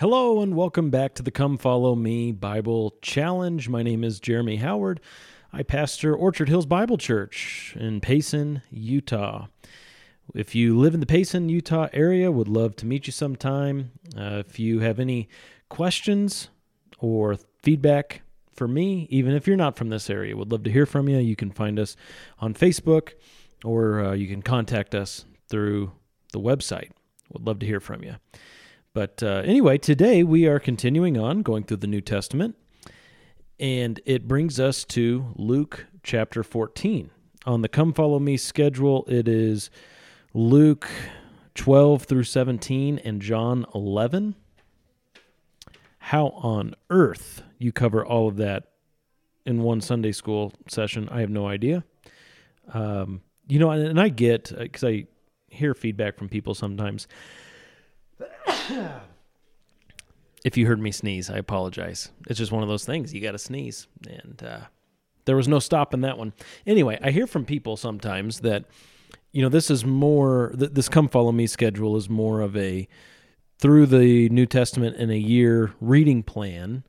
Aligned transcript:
Hello 0.00 0.42
and 0.42 0.54
welcome 0.54 0.90
back 0.90 1.14
to 1.14 1.24
the 1.24 1.32
Come 1.32 1.58
Follow 1.58 1.96
Me 1.96 2.30
Bible 2.30 2.94
Challenge. 3.02 3.68
My 3.68 3.82
name 3.82 4.04
is 4.04 4.20
Jeremy 4.20 4.58
Howard. 4.58 5.00
I 5.52 5.64
pastor 5.64 6.14
Orchard 6.14 6.48
Hills 6.48 6.66
Bible 6.66 6.96
Church 6.96 7.74
in 7.76 8.00
Payson, 8.00 8.62
Utah. 8.70 9.48
If 10.36 10.54
you 10.54 10.78
live 10.78 10.94
in 10.94 11.00
the 11.00 11.06
Payson, 11.06 11.48
Utah 11.48 11.88
area, 11.92 12.30
would 12.30 12.46
love 12.46 12.76
to 12.76 12.86
meet 12.86 13.08
you 13.08 13.12
sometime. 13.12 13.90
Uh, 14.16 14.44
if 14.46 14.60
you 14.60 14.78
have 14.78 15.00
any 15.00 15.28
questions 15.68 16.48
or 17.00 17.36
feedback 17.64 18.22
for 18.54 18.68
me, 18.68 19.08
even 19.10 19.34
if 19.34 19.48
you're 19.48 19.56
not 19.56 19.76
from 19.76 19.88
this 19.88 20.08
area, 20.08 20.36
would 20.36 20.52
love 20.52 20.62
to 20.62 20.70
hear 20.70 20.86
from 20.86 21.08
you. 21.08 21.18
You 21.18 21.34
can 21.34 21.50
find 21.50 21.76
us 21.76 21.96
on 22.38 22.54
Facebook 22.54 23.14
or 23.64 24.04
uh, 24.04 24.12
you 24.12 24.28
can 24.28 24.42
contact 24.42 24.94
us 24.94 25.24
through 25.48 25.90
the 26.32 26.38
website. 26.38 26.90
Would 27.32 27.48
love 27.48 27.58
to 27.58 27.66
hear 27.66 27.80
from 27.80 28.04
you. 28.04 28.14
But 28.98 29.22
uh, 29.22 29.42
anyway, 29.44 29.78
today 29.78 30.24
we 30.24 30.48
are 30.48 30.58
continuing 30.58 31.16
on 31.16 31.42
going 31.42 31.62
through 31.62 31.76
the 31.76 31.86
New 31.86 32.00
Testament, 32.00 32.56
and 33.60 34.00
it 34.04 34.26
brings 34.26 34.58
us 34.58 34.84
to 34.86 35.32
Luke 35.36 35.86
chapter 36.02 36.42
14. 36.42 37.08
On 37.46 37.62
the 37.62 37.68
Come 37.68 37.92
Follow 37.92 38.18
Me 38.18 38.36
schedule, 38.36 39.04
it 39.06 39.28
is 39.28 39.70
Luke 40.34 40.88
12 41.54 42.02
through 42.06 42.24
17 42.24 42.98
and 42.98 43.22
John 43.22 43.66
11. 43.72 44.34
How 45.98 46.30
on 46.30 46.74
earth 46.90 47.44
you 47.56 47.70
cover 47.70 48.04
all 48.04 48.26
of 48.26 48.36
that 48.38 48.64
in 49.46 49.62
one 49.62 49.80
Sunday 49.80 50.10
school 50.10 50.52
session, 50.66 51.08
I 51.08 51.20
have 51.20 51.30
no 51.30 51.46
idea. 51.46 51.84
Um, 52.74 53.20
you 53.46 53.60
know, 53.60 53.70
and, 53.70 54.00
I 54.00 54.08
get, 54.08 54.52
because 54.58 54.82
uh, 54.82 54.88
I 54.88 55.06
hear 55.50 55.72
feedback 55.72 56.18
from 56.18 56.28
people 56.28 56.56
sometimes 56.56 57.06
if 60.44 60.56
you 60.56 60.66
heard 60.66 60.80
me 60.80 60.92
sneeze, 60.92 61.30
I 61.30 61.38
apologize. 61.38 62.10
It's 62.28 62.38
just 62.38 62.52
one 62.52 62.62
of 62.62 62.68
those 62.68 62.84
things. 62.84 63.12
You 63.12 63.20
got 63.20 63.32
to 63.32 63.38
sneeze. 63.38 63.86
And 64.08 64.42
uh, 64.42 64.60
there 65.24 65.36
was 65.36 65.48
no 65.48 65.58
stopping 65.58 66.02
that 66.02 66.18
one. 66.18 66.32
Anyway, 66.66 66.98
I 67.02 67.10
hear 67.10 67.26
from 67.26 67.44
people 67.44 67.76
sometimes 67.76 68.40
that, 68.40 68.64
you 69.32 69.42
know, 69.42 69.48
this 69.48 69.70
is 69.70 69.84
more, 69.84 70.52
this 70.54 70.88
Come 70.88 71.08
Follow 71.08 71.32
Me 71.32 71.46
schedule 71.46 71.96
is 71.96 72.08
more 72.08 72.40
of 72.40 72.56
a 72.56 72.88
through 73.58 73.86
the 73.86 74.28
New 74.28 74.46
Testament 74.46 74.96
in 74.96 75.10
a 75.10 75.18
year 75.18 75.72
reading 75.80 76.22
plan. 76.22 76.84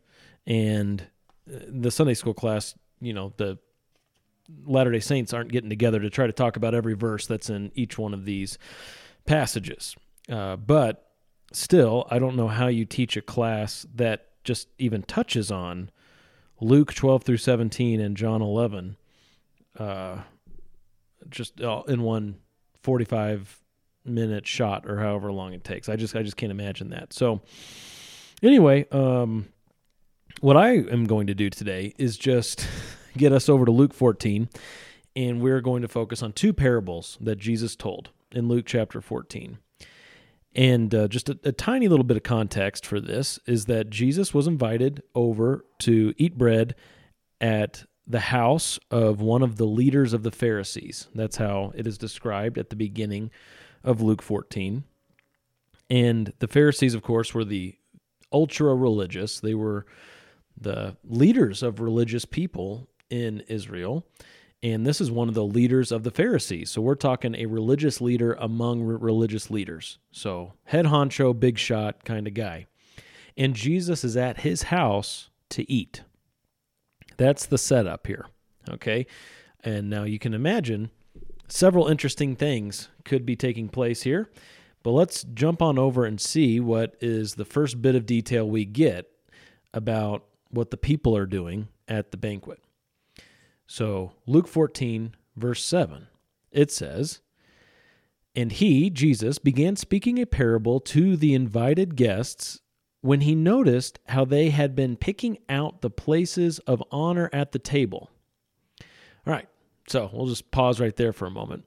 And 0.46 1.08
uh, 1.52 1.60
the 1.68 1.92
Sunday 1.92 2.14
school 2.14 2.34
class, 2.34 2.76
you 3.02 3.14
know, 3.14 3.34
the 3.38 3.58
Latter 4.66 4.92
day 4.92 5.00
Saints 5.00 5.34
aren't 5.34 5.52
getting 5.52 5.70
together 5.70 6.00
to 6.00 6.10
try 6.10 6.26
to 6.26 6.34
talk 6.34 6.58
about 6.58 6.74
every 6.74 6.96
verse 6.96 7.28
that's 7.28 7.50
in 7.50 7.72
each 7.76 7.98
one 7.98 8.14
of 8.14 8.26
these 8.26 8.58
passages. 9.26 9.96
Uh, 10.28 10.56
but 10.56 11.09
still, 11.52 12.08
I 12.10 12.20
don't 12.20 12.36
know 12.36 12.48
how 12.48 12.68
you 12.68 12.86
teach 12.86 13.18
a 13.18 13.22
class 13.22 13.86
that 13.96 14.28
just 14.44 14.68
even 14.78 15.04
touches 15.04 15.52
on 15.52 15.92
Luke 16.62 16.94
12 16.94 17.24
through 17.24 17.38
17 17.38 18.00
and 18.00 18.18
John 18.18 18.42
11, 18.42 18.98
uh, 19.78 20.20
just 21.30 21.60
in 21.60 22.02
one 22.02 22.38
45 22.82 23.62
minute 24.06 24.48
shot 24.48 24.90
or 24.90 25.00
however 25.00 25.32
long 25.32 25.54
it 25.54 25.64
takes. 25.64 25.90
I 25.90 25.96
just 25.96 26.16
I 26.16 26.24
just 26.24 26.38
can't 26.38 26.52
imagine 26.52 26.90
that. 26.90 27.14
So 27.14 27.42
anyway, 28.42 28.88
um, 28.92 29.48
what 30.42 30.58
I 30.58 30.72
am 30.72 31.06
going 31.06 31.28
to 31.28 31.34
do 31.34 31.50
today 31.50 31.94
is 31.98 32.18
just 32.18 32.68
get 33.18 33.32
us 33.32 33.50
over 33.50 33.66
to 33.66 33.72
Luke 33.72 33.94
14, 33.94 34.50
and 35.16 35.42
we're 35.42 35.62
going 35.62 35.82
to 35.82 35.88
focus 35.88 36.24
on 36.24 36.34
two 36.34 36.54
parables 36.54 37.18
that 37.22 37.38
Jesus 37.38 37.76
told 37.76 38.10
in 38.32 38.48
Luke 38.48 38.66
chapter 38.66 39.02
14. 39.02 39.60
And 40.56 40.94
uh, 40.96 41.08
just 41.08 41.30
a, 41.30 41.40
a, 41.44 41.52
tiny 41.52 41.88
little 41.88 42.04
bit 42.04 42.18
of 42.18 42.24
context 42.24 42.86
for 42.86 43.00
this 43.00 43.40
is 43.46 43.66
that 43.66 43.90
Jesus 43.90 44.34
was 44.34 44.48
invited 44.48 45.04
over 45.14 45.64
to 45.80 46.14
eat 46.18 46.38
bread 46.38 46.76
at 47.40 47.86
the 48.08 48.20
house 48.20 48.80
of 48.90 49.22
one 49.22 49.44
of 49.44 49.58
the 49.58 49.68
leaders 49.68 50.14
of 50.14 50.24
the 50.24 50.32
Pharisees. 50.32 51.08
That's 51.14 51.38
how 51.38 51.72
it 51.76 51.86
is 51.86 51.98
described 51.98 52.58
at 52.58 52.72
the 52.72 52.76
beginning 52.76 53.30
of 53.84 54.02
Luke 54.02 54.24
14. 54.24 54.84
And 55.92 56.34
the 56.40 56.48
Pharisees, 56.48 56.96
of 56.96 57.04
course, 57.04 57.34
were 57.34 57.46
the 57.46 57.76
ultra 58.32 58.76
religious, 58.76 59.40
they 59.40 59.54
were 59.54 59.86
the 60.60 60.98
leaders 61.04 61.64
of 61.64 61.80
religious 61.80 62.26
people 62.26 62.90
in 63.10 63.42
Israel 63.42 64.06
and 64.62 64.86
this 64.86 65.00
is 65.00 65.10
one 65.10 65.30
of 65.30 65.36
the 65.36 65.46
leaders 65.46 65.92
of 65.92 66.04
the 66.04 66.12
Pharisees. 66.12 66.70
So 66.70 66.82
we're 66.82 66.96
talking 66.96 67.36
a 67.36 67.46
religious 67.46 68.02
leader 68.02 68.34
among 68.40 68.82
religious 68.82 69.50
leaders. 69.50 70.00
So 70.12 70.54
head 70.66 70.86
honcho, 70.86 71.38
big 71.38 71.58
shot 71.58 72.04
kind 72.04 72.28
of 72.28 72.34
guy. 72.34 72.68
And 73.38 73.56
Jesus 73.56 74.04
is 74.04 74.18
at 74.18 74.42
his 74.42 74.64
house 74.64 75.30
to 75.52 75.70
eat. 75.72 76.04
That's 77.16 77.46
the 77.46 77.58
setup 77.58 78.08
here. 78.08 78.28
Okay. 78.70 79.08
And 79.64 79.90
now 79.90 80.04
you 80.04 80.20
can 80.20 80.34
imagine 80.34 80.92
several 81.48 81.88
interesting 81.88 82.36
things 82.36 82.90
could 83.06 83.26
be 83.26 83.36
taking 83.36 83.70
place 83.70 84.04
here. 84.04 84.30
But 84.84 84.92
let's 84.92 85.24
jump 85.24 85.62
on 85.62 85.78
over 85.78 86.06
and 86.06 86.20
see 86.20 86.60
what 86.60 86.96
is 87.02 87.36
the 87.36 87.46
first 87.46 87.82
bit 87.82 87.96
of 87.96 88.06
detail 88.06 88.50
we 88.50 88.66
get 88.66 89.10
about 89.74 90.26
what 90.50 90.72
the 90.72 90.78
people 90.78 91.16
are 91.16 91.26
doing 91.26 91.68
at 91.88 92.12
the 92.12 92.18
banquet. 92.18 92.60
So, 93.72 94.14
Luke 94.26 94.48
14, 94.48 95.14
verse 95.36 95.64
7, 95.64 96.08
it 96.52 96.72
says, 96.72 97.22
And 98.36 98.52
he, 98.52 98.90
Jesus, 98.90 99.38
began 99.38 99.76
speaking 99.76 100.18
a 100.18 100.26
parable 100.26 100.80
to 100.80 101.16
the 101.16 101.36
invited 101.36 101.96
guests 101.96 102.62
when 103.02 103.22
he 103.22 103.36
noticed 103.36 104.00
how 104.08 104.26
they 104.26 104.50
had 104.50 104.76
been 104.76 104.98
picking 104.98 105.38
out 105.48 105.82
the 105.82 105.92
places 105.92 106.58
of 106.66 106.84
honor 106.90 107.30
at 107.32 107.52
the 107.52 107.60
table. 107.60 108.10
All 109.28 109.34
right, 109.34 109.48
so 109.88 110.10
we'll 110.12 110.26
just 110.26 110.50
pause 110.50 110.80
right 110.80 110.96
there 110.96 111.14
for 111.14 111.28
a 111.28 111.32
moment. 111.32 111.64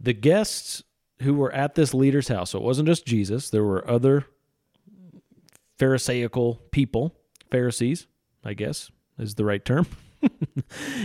The 0.00 0.14
guests 0.14 0.82
who 1.20 1.34
were 1.34 1.52
at 1.52 1.74
this 1.74 1.92
leader's 1.92 2.28
house, 2.28 2.52
so 2.52 2.58
it 2.58 2.64
wasn't 2.64 2.88
just 2.88 3.04
Jesus, 3.04 3.50
there 3.50 3.64
were 3.64 3.86
other 3.86 4.24
Pharisaical 5.78 6.62
people, 6.70 7.14
Pharisees, 7.50 8.06
I 8.42 8.54
guess 8.54 8.90
is 9.18 9.34
the 9.34 9.44
right 9.44 9.62
term. 9.62 9.86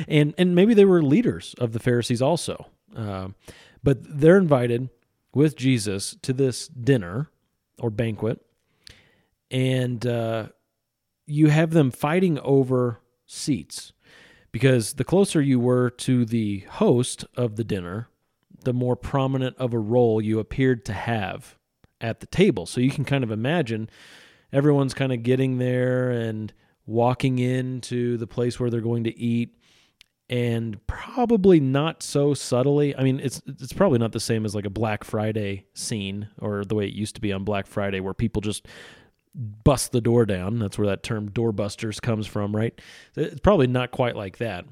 And 0.07 0.33
and 0.37 0.55
maybe 0.55 0.73
they 0.73 0.85
were 0.85 1.01
leaders 1.01 1.55
of 1.59 1.73
the 1.73 1.79
Pharisees 1.79 2.21
also, 2.21 2.67
uh, 2.95 3.29
but 3.83 3.99
they're 4.01 4.37
invited 4.37 4.89
with 5.33 5.55
Jesus 5.55 6.17
to 6.21 6.33
this 6.33 6.67
dinner 6.67 7.29
or 7.79 7.89
banquet, 7.89 8.39
and 9.51 10.05
uh, 10.05 10.47
you 11.25 11.47
have 11.47 11.71
them 11.71 11.91
fighting 11.91 12.39
over 12.39 12.99
seats 13.25 13.93
because 14.51 14.93
the 14.93 15.03
closer 15.03 15.41
you 15.41 15.59
were 15.59 15.89
to 15.89 16.25
the 16.25 16.59
host 16.69 17.25
of 17.35 17.57
the 17.57 17.63
dinner, 17.63 18.09
the 18.63 18.73
more 18.73 18.95
prominent 18.95 19.55
of 19.57 19.73
a 19.73 19.79
role 19.79 20.21
you 20.21 20.39
appeared 20.39 20.85
to 20.85 20.93
have 20.93 21.57
at 22.01 22.19
the 22.21 22.25
table. 22.25 22.65
So 22.65 22.81
you 22.81 22.89
can 22.89 23.05
kind 23.05 23.23
of 23.23 23.31
imagine 23.31 23.89
everyone's 24.51 24.93
kind 24.93 25.11
of 25.11 25.23
getting 25.23 25.57
there 25.57 26.09
and 26.09 26.53
walking 26.87 27.37
into 27.37 28.17
the 28.17 28.25
place 28.25 28.59
where 28.59 28.71
they're 28.71 28.81
going 28.81 29.03
to 29.03 29.15
eat 29.19 29.53
and 30.29 30.85
probably 30.87 31.59
not 31.59 32.01
so 32.01 32.33
subtly. 32.33 32.95
I 32.95 33.03
mean, 33.03 33.19
it's 33.19 33.41
it's 33.45 33.73
probably 33.73 33.99
not 33.99 34.11
the 34.11 34.19
same 34.19 34.45
as 34.45 34.55
like 34.55 34.65
a 34.65 34.69
Black 34.69 35.03
Friday 35.03 35.65
scene 35.73 36.29
or 36.39 36.65
the 36.65 36.75
way 36.75 36.87
it 36.87 36.93
used 36.93 37.15
to 37.15 37.21
be 37.21 37.31
on 37.31 37.43
Black 37.43 37.67
Friday 37.67 37.99
where 37.99 38.13
people 38.13 38.41
just 38.41 38.67
bust 39.35 39.91
the 39.91 40.01
door 40.01 40.25
down. 40.25 40.59
That's 40.59 40.77
where 40.77 40.87
that 40.87 41.03
term 41.03 41.29
doorbusters 41.29 42.01
comes 42.01 42.27
from, 42.27 42.55
right? 42.55 42.79
It's 43.15 43.39
probably 43.39 43.67
not 43.67 43.91
quite 43.91 44.15
like 44.15 44.37
that. 44.39 44.65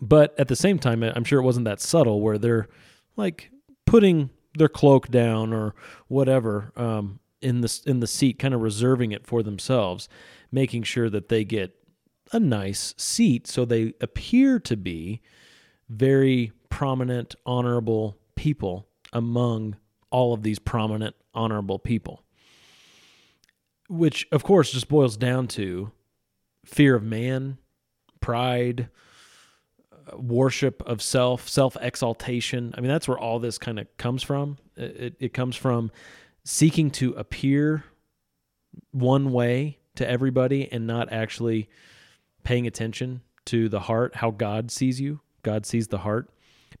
But 0.00 0.38
at 0.38 0.48
the 0.48 0.56
same 0.56 0.78
time, 0.78 1.02
I'm 1.02 1.24
sure 1.24 1.40
it 1.40 1.44
wasn't 1.44 1.66
that 1.66 1.80
subtle 1.80 2.20
where 2.20 2.38
they're 2.38 2.68
like 3.16 3.50
putting 3.84 4.30
their 4.56 4.68
cloak 4.68 5.08
down 5.08 5.52
or 5.52 5.74
whatever 6.08 6.72
um, 6.76 7.20
in 7.42 7.60
the 7.60 7.80
in 7.86 8.00
the 8.00 8.06
seat, 8.06 8.38
kind 8.38 8.54
of 8.54 8.60
reserving 8.60 9.12
it 9.12 9.26
for 9.26 9.42
themselves 9.42 10.08
making 10.52 10.82
sure 10.82 11.08
that 11.08 11.30
they 11.30 11.44
get 11.44 11.74
a 12.32 12.38
nice 12.38 12.94
seat 12.96 13.46
so 13.46 13.64
they 13.64 13.94
appear 14.00 14.60
to 14.60 14.76
be 14.76 15.20
very 15.88 16.52
prominent, 16.68 17.34
honorable 17.44 18.16
people 18.36 18.86
among 19.12 19.76
all 20.10 20.32
of 20.32 20.42
these 20.42 20.58
prominent, 20.58 21.16
honorable 21.34 21.78
people. 21.78 22.22
Which, 23.88 24.26
of 24.30 24.42
course, 24.42 24.72
just 24.72 24.88
boils 24.88 25.16
down 25.16 25.48
to 25.48 25.90
fear 26.64 26.94
of 26.94 27.02
man, 27.02 27.58
pride, 28.20 28.88
worship 30.16 30.82
of 30.86 31.02
self, 31.02 31.48
self 31.48 31.76
exaltation. 31.80 32.74
I 32.76 32.80
mean, 32.80 32.88
that's 32.88 33.08
where 33.08 33.18
all 33.18 33.38
this 33.38 33.58
kind 33.58 33.78
of 33.78 33.86
comes 33.98 34.22
from. 34.22 34.58
It, 34.76 35.16
it 35.20 35.34
comes 35.34 35.56
from 35.56 35.90
seeking 36.44 36.90
to 36.90 37.12
appear 37.12 37.84
one 38.90 39.32
way 39.32 39.78
to 39.96 40.08
everybody 40.08 40.70
and 40.72 40.86
not 40.86 41.12
actually 41.12 41.68
paying 42.44 42.66
attention 42.66 43.22
to 43.46 43.68
the 43.68 43.80
heart, 43.80 44.16
how 44.16 44.30
God 44.30 44.70
sees 44.70 45.00
you. 45.00 45.20
God 45.42 45.66
sees 45.66 45.88
the 45.88 45.98
heart. 45.98 46.30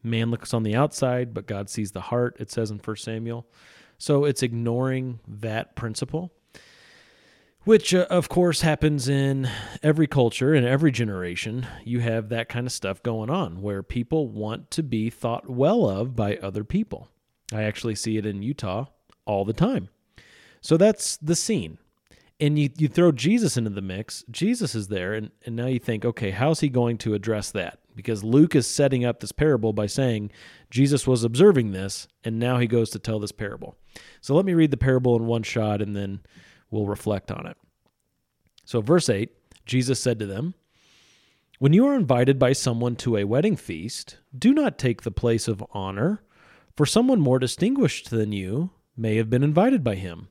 Man 0.02 0.30
looks 0.30 0.54
on 0.54 0.62
the 0.62 0.74
outside, 0.74 1.34
but 1.34 1.46
God 1.46 1.68
sees 1.68 1.92
the 1.92 2.00
heart, 2.00 2.36
it 2.40 2.50
says 2.50 2.70
in 2.70 2.78
1 2.78 2.96
Samuel. 2.96 3.46
So 3.98 4.24
it's 4.24 4.42
ignoring 4.42 5.20
that 5.28 5.76
principle. 5.76 6.32
which 7.64 7.94
uh, 7.94 8.06
of 8.10 8.28
course 8.28 8.62
happens 8.62 9.08
in 9.08 9.48
every 9.82 10.06
culture 10.06 10.54
in 10.54 10.64
every 10.64 10.90
generation 10.90 11.66
you 11.84 12.00
have 12.00 12.28
that 12.28 12.48
kind 12.48 12.66
of 12.66 12.72
stuff 12.72 13.02
going 13.02 13.30
on 13.30 13.62
where 13.62 13.82
people 13.82 14.28
want 14.28 14.70
to 14.70 14.82
be 14.82 15.08
thought 15.10 15.48
well 15.48 15.88
of 15.88 16.16
by 16.16 16.36
other 16.38 16.64
people 16.64 17.08
i 17.52 17.62
actually 17.62 17.94
see 17.94 18.16
it 18.16 18.26
in 18.26 18.42
utah 18.42 18.84
all 19.24 19.44
the 19.44 19.52
time. 19.52 19.88
So 20.60 20.76
that's 20.76 21.16
the 21.18 21.36
scene. 21.36 21.78
And 22.40 22.58
you, 22.58 22.70
you 22.76 22.88
throw 22.88 23.12
jesus 23.12 23.56
into 23.56 23.70
the 23.70 23.82
mix. 23.82 24.24
Jesus 24.30 24.74
is 24.74 24.88
there 24.88 25.14
and, 25.14 25.30
and 25.44 25.54
now 25.54 25.66
you 25.66 25.78
think 25.78 26.04
okay 26.04 26.30
how's 26.30 26.60
he 26.60 26.68
going 26.68 26.98
to 26.98 27.14
address 27.14 27.50
that? 27.52 27.78
Because 27.94 28.24
luke 28.24 28.56
is 28.56 28.66
setting 28.66 29.04
up 29.04 29.20
this 29.20 29.32
parable 29.32 29.72
by 29.72 29.86
saying 29.86 30.30
jesus 30.70 31.06
was 31.06 31.24
observing 31.24 31.72
this 31.72 32.08
and 32.24 32.38
now 32.38 32.58
he 32.58 32.66
goes 32.66 32.90
to 32.90 32.98
tell 32.98 33.20
this 33.20 33.32
parable. 33.32 33.76
So 34.20 34.34
let 34.34 34.44
me 34.44 34.54
read 34.54 34.70
the 34.70 34.76
parable 34.76 35.16
in 35.16 35.26
one 35.26 35.42
shot 35.42 35.82
and 35.82 35.94
then 35.94 36.20
we'll 36.70 36.86
reflect 36.86 37.30
on 37.30 37.46
it. 37.46 37.56
So, 38.64 38.80
verse 38.80 39.08
8 39.08 39.30
Jesus 39.64 40.00
said 40.00 40.18
to 40.18 40.26
them, 40.26 40.54
When 41.58 41.72
you 41.72 41.86
are 41.86 41.94
invited 41.94 42.38
by 42.38 42.52
someone 42.52 42.96
to 42.96 43.16
a 43.16 43.24
wedding 43.24 43.56
feast, 43.56 44.18
do 44.36 44.52
not 44.52 44.78
take 44.78 45.02
the 45.02 45.10
place 45.10 45.48
of 45.48 45.64
honor, 45.72 46.22
for 46.76 46.86
someone 46.86 47.20
more 47.20 47.38
distinguished 47.38 48.10
than 48.10 48.32
you 48.32 48.70
may 49.02 49.16
have 49.16 49.28
been 49.28 49.42
invited 49.42 49.84
by 49.84 49.96
him. 49.96 50.28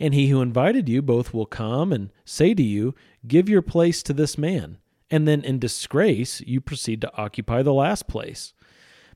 And 0.00 0.14
he 0.14 0.28
who 0.28 0.40
invited 0.40 0.88
you 0.88 1.02
both 1.02 1.34
will 1.34 1.46
come 1.46 1.92
and 1.92 2.10
say 2.24 2.54
to 2.54 2.62
you, 2.62 2.94
Give 3.26 3.48
your 3.48 3.62
place 3.62 4.02
to 4.04 4.12
this 4.12 4.38
man. 4.38 4.78
And 5.10 5.28
then 5.28 5.42
in 5.42 5.58
disgrace, 5.58 6.40
you 6.40 6.60
proceed 6.60 7.00
to 7.02 7.16
occupy 7.16 7.62
the 7.62 7.72
last 7.72 8.08
place. 8.08 8.52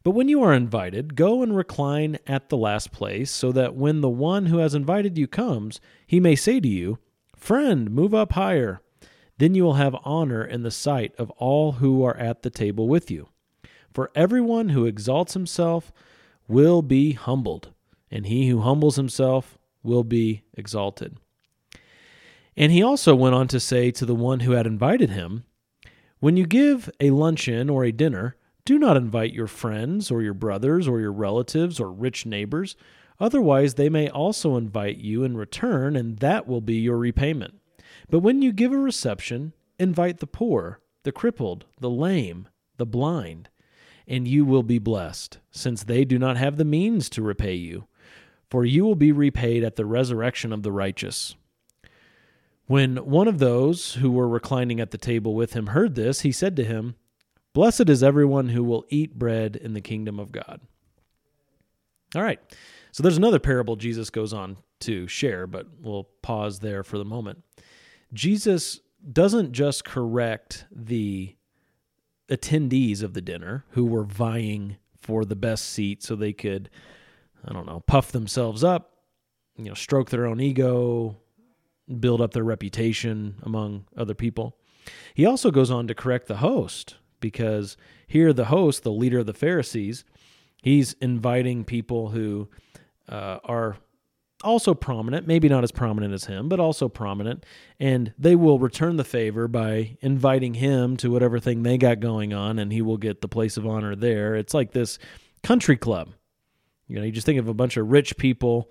But 0.05 0.13
when 0.13 0.29
you 0.29 0.43
are 0.43 0.53
invited, 0.53 1.15
go 1.15 1.43
and 1.43 1.57
recline 1.57 2.19
at 2.27 2.49
the 2.49 2.57
last 2.57 2.91
place, 2.93 3.31
so 3.31 3.53
that 3.53 3.75
when 3.75 4.01
the 4.01 4.09
one 4.09 4.47
who 4.47 4.59
has 4.59 4.75
invited 4.75 5.17
you 5.17 5.29
comes, 5.29 5.81
he 6.07 6.19
may 6.19 6.35
say 6.35 6.61
to 6.61 6.69
you, 6.69 6.99
Friend, 7.37 7.91
move 7.91 8.15
up 8.15 8.33
higher. 8.33 8.81
Then 9.39 9.55
you 9.55 9.65
will 9.65 9.75
have 9.75 9.97
honor 10.05 10.45
in 10.45 10.63
the 10.63 10.71
sight 10.71 11.15
of 11.19 11.31
all 11.33 11.73
who 11.73 12.05
are 12.05 12.17
at 12.17 12.43
the 12.43 12.51
table 12.51 12.89
with 12.89 13.11
you. 13.11 13.29
For 13.93 14.11
everyone 14.15 14.71
who 14.71 14.87
exalts 14.87 15.35
himself 15.35 15.93
will 16.49 16.83
be 16.83 17.13
humbled, 17.13 17.72
and 18.13 18.27
he 18.27 18.49
who 18.49 18.61
humbles 18.61 18.97
himself 18.97 19.59
will 19.83 20.05
be 20.05 20.45
exalted. 20.55 21.17
And 22.57 22.71
he 22.71 22.83
also 22.83 23.15
went 23.15 23.35
on 23.35 23.49
to 23.49 23.59
say 23.59 23.91
to 23.93 24.05
the 24.05 24.15
one 24.15 24.41
who 24.41 24.53
had 24.53 24.67
invited 24.67 25.11
him, 25.11 25.45
When 26.21 26.37
you 26.37 26.47
give 26.47 26.91
a 27.01 27.11
luncheon 27.11 27.71
or 27.71 27.85
a 27.85 27.91
dinner, 27.91 28.37
do 28.65 28.79
not 28.79 28.97
invite 28.97 29.33
your 29.33 29.47
friends 29.47 30.11
or 30.11 30.23
your 30.23 30.35
brothers 30.35 30.87
or 30.87 31.01
your 31.01 31.13
relatives 31.13 31.81
or 31.81 31.91
rich 31.91 32.27
neighbors. 32.27 32.77
Otherwise, 33.19 33.75
they 33.75 33.89
may 33.89 34.09
also 34.09 34.57
invite 34.57 34.99
you 34.99 35.25
in 35.25 35.37
return, 35.37 35.97
and 35.97 36.19
that 36.19 36.47
will 36.47 36.61
be 36.61 36.77
your 36.77 36.99
repayment. 36.99 37.55
But 38.11 38.21
when 38.21 38.43
you 38.43 38.53
give 38.53 38.73
a 38.73 38.79
reception, 38.79 39.55
invite 39.79 40.19
the 40.19 40.27
poor, 40.27 40.81
the 41.03 41.13
crippled, 41.13 41.65
the 41.81 41.91
lame, 41.91 42.49
the 42.77 42.87
blind, 42.87 43.49
and 44.07 44.29
you 44.29 44.45
will 44.45 44.63
be 44.63 44.79
blessed, 44.79 45.39
since 45.51 45.85
they 45.85 46.05
do 46.05 46.19
not 46.19 46.37
have 46.37 46.57
the 46.57 46.65
means 46.65 47.09
to 47.11 47.23
repay 47.23 47.55
you. 47.55 47.87
For 48.53 48.67
you 48.67 48.85
will 48.85 48.97
be 48.97 49.13
repaid 49.13 49.65
at 49.65 49.77
the 49.77 49.87
resurrection 49.87 50.53
of 50.53 50.63
the 50.63 50.71
righteous. 50.71 51.37
When 52.67 52.99
one 52.99 53.27
of 53.27 53.39
those 53.39 53.95
who 53.95 54.11
were 54.11 54.29
reclining 54.29 54.79
at 54.79 54.91
the 54.91 54.99
table 54.99 55.35
with 55.35 55.55
him 55.55 55.69
heard 55.69 55.95
this, 55.95 56.21
he 56.21 56.33
said 56.33 56.55
to 56.57 56.65
him, 56.65 56.97
Blessed 57.55 57.89
is 57.89 58.03
everyone 58.03 58.51
who 58.51 58.63
will 58.63 58.85
eat 58.91 59.19
bread 59.19 59.57
in 59.57 59.73
the 59.73 59.81
kingdom 59.81 60.21
of 60.21 60.33
God. 60.33 60.61
All 62.15 62.21
right. 62.21 62.41
So 62.91 63.03
there's 63.03 63.17
another 63.17 63.39
parable 63.39 63.77
Jesus 63.77 64.11
goes 64.11 64.35
on 64.35 64.59
to 64.81 65.09
share, 65.09 65.47
but 65.47 65.69
we'll 65.81 66.11
pause 66.21 66.59
there 66.59 66.83
for 66.83 66.99
the 66.99 67.07
moment. 67.07 67.43
Jesus 68.13 68.81
doesn't 69.11 69.53
just 69.53 69.87
correct 69.87 70.67
the 70.71 71.37
attendees 72.29 73.03
of 73.03 73.15
the 73.15 73.23
dinner 73.23 73.65
who 73.71 73.87
were 73.87 74.05
vying 74.05 74.77
for 75.01 75.25
the 75.25 75.37
best 75.37 75.71
seat 75.71 76.03
so 76.03 76.15
they 76.15 76.35
could, 76.35 76.69
I 77.45 77.53
don't 77.53 77.67
know, 77.67 77.81
puff 77.81 78.13
themselves 78.13 78.63
up, 78.63 78.93
you 79.57 79.65
know, 79.65 79.75
stroke 79.75 80.11
their 80.11 80.27
own 80.27 80.41
ego, 80.41 81.17
build 82.01 82.21
up 82.21 82.33
their 82.33 82.45
reputation 82.45 83.37
among 83.43 83.87
other 83.97 84.15
people. 84.15 84.57
He 85.15 85.27
also 85.27 85.51
goes 85.51 85.71
on 85.71 85.87
to 85.89 85.95
correct 85.95 86.29
the 86.29 86.37
host 86.37 86.97
because 87.21 87.77
here 88.07 88.33
the 88.33 88.47
host, 88.47 88.83
the 88.83 88.93
leader 88.93 89.21
of 89.21 89.27
the 89.27 89.35
Pharisees, 89.35 90.05
he's 90.63 90.95
inviting 90.95 91.65
people 91.65 92.11
who 92.11 92.49
uh, 93.09 93.39
are 93.45 93.77
also 94.43 94.75
prominent, 94.75 95.27
maybe 95.27 95.49
not 95.49 95.65
as 95.65 95.73
prominent 95.73 96.13
as 96.13 96.25
him, 96.25 96.49
but 96.49 96.61
also 96.61 96.89
prominent, 96.89 97.45
and 97.79 98.13
they 98.19 98.35
will 98.35 98.59
return 98.59 98.97
the 98.97 99.05
favor 99.05 99.47
by 99.47 99.97
inviting 100.01 100.55
him 100.55 100.97
to 100.97 101.11
whatever 101.11 101.39
thing 101.39 101.63
they 101.63 101.79
got 101.79 102.01
going 102.01 102.33
on, 102.33 102.59
and 102.59 102.73
he 102.73 102.83
will 102.83 102.97
get 102.97 103.21
the 103.21 103.29
place 103.29 103.57
of 103.57 103.67
honor 103.67 103.95
there. 103.95 104.35
It's 104.35 104.55
like 104.55 104.73
this 104.73 104.99
country 105.43 105.77
club. 105.77 106.11
You 106.93 106.99
know, 106.99 107.07
you 107.07 107.13
just 107.13 107.25
think 107.25 107.39
of 107.39 107.49
a 107.49 107.55
bunch 107.55 107.79
of 107.79 107.91
rich 107.91 108.17
people 108.19 108.69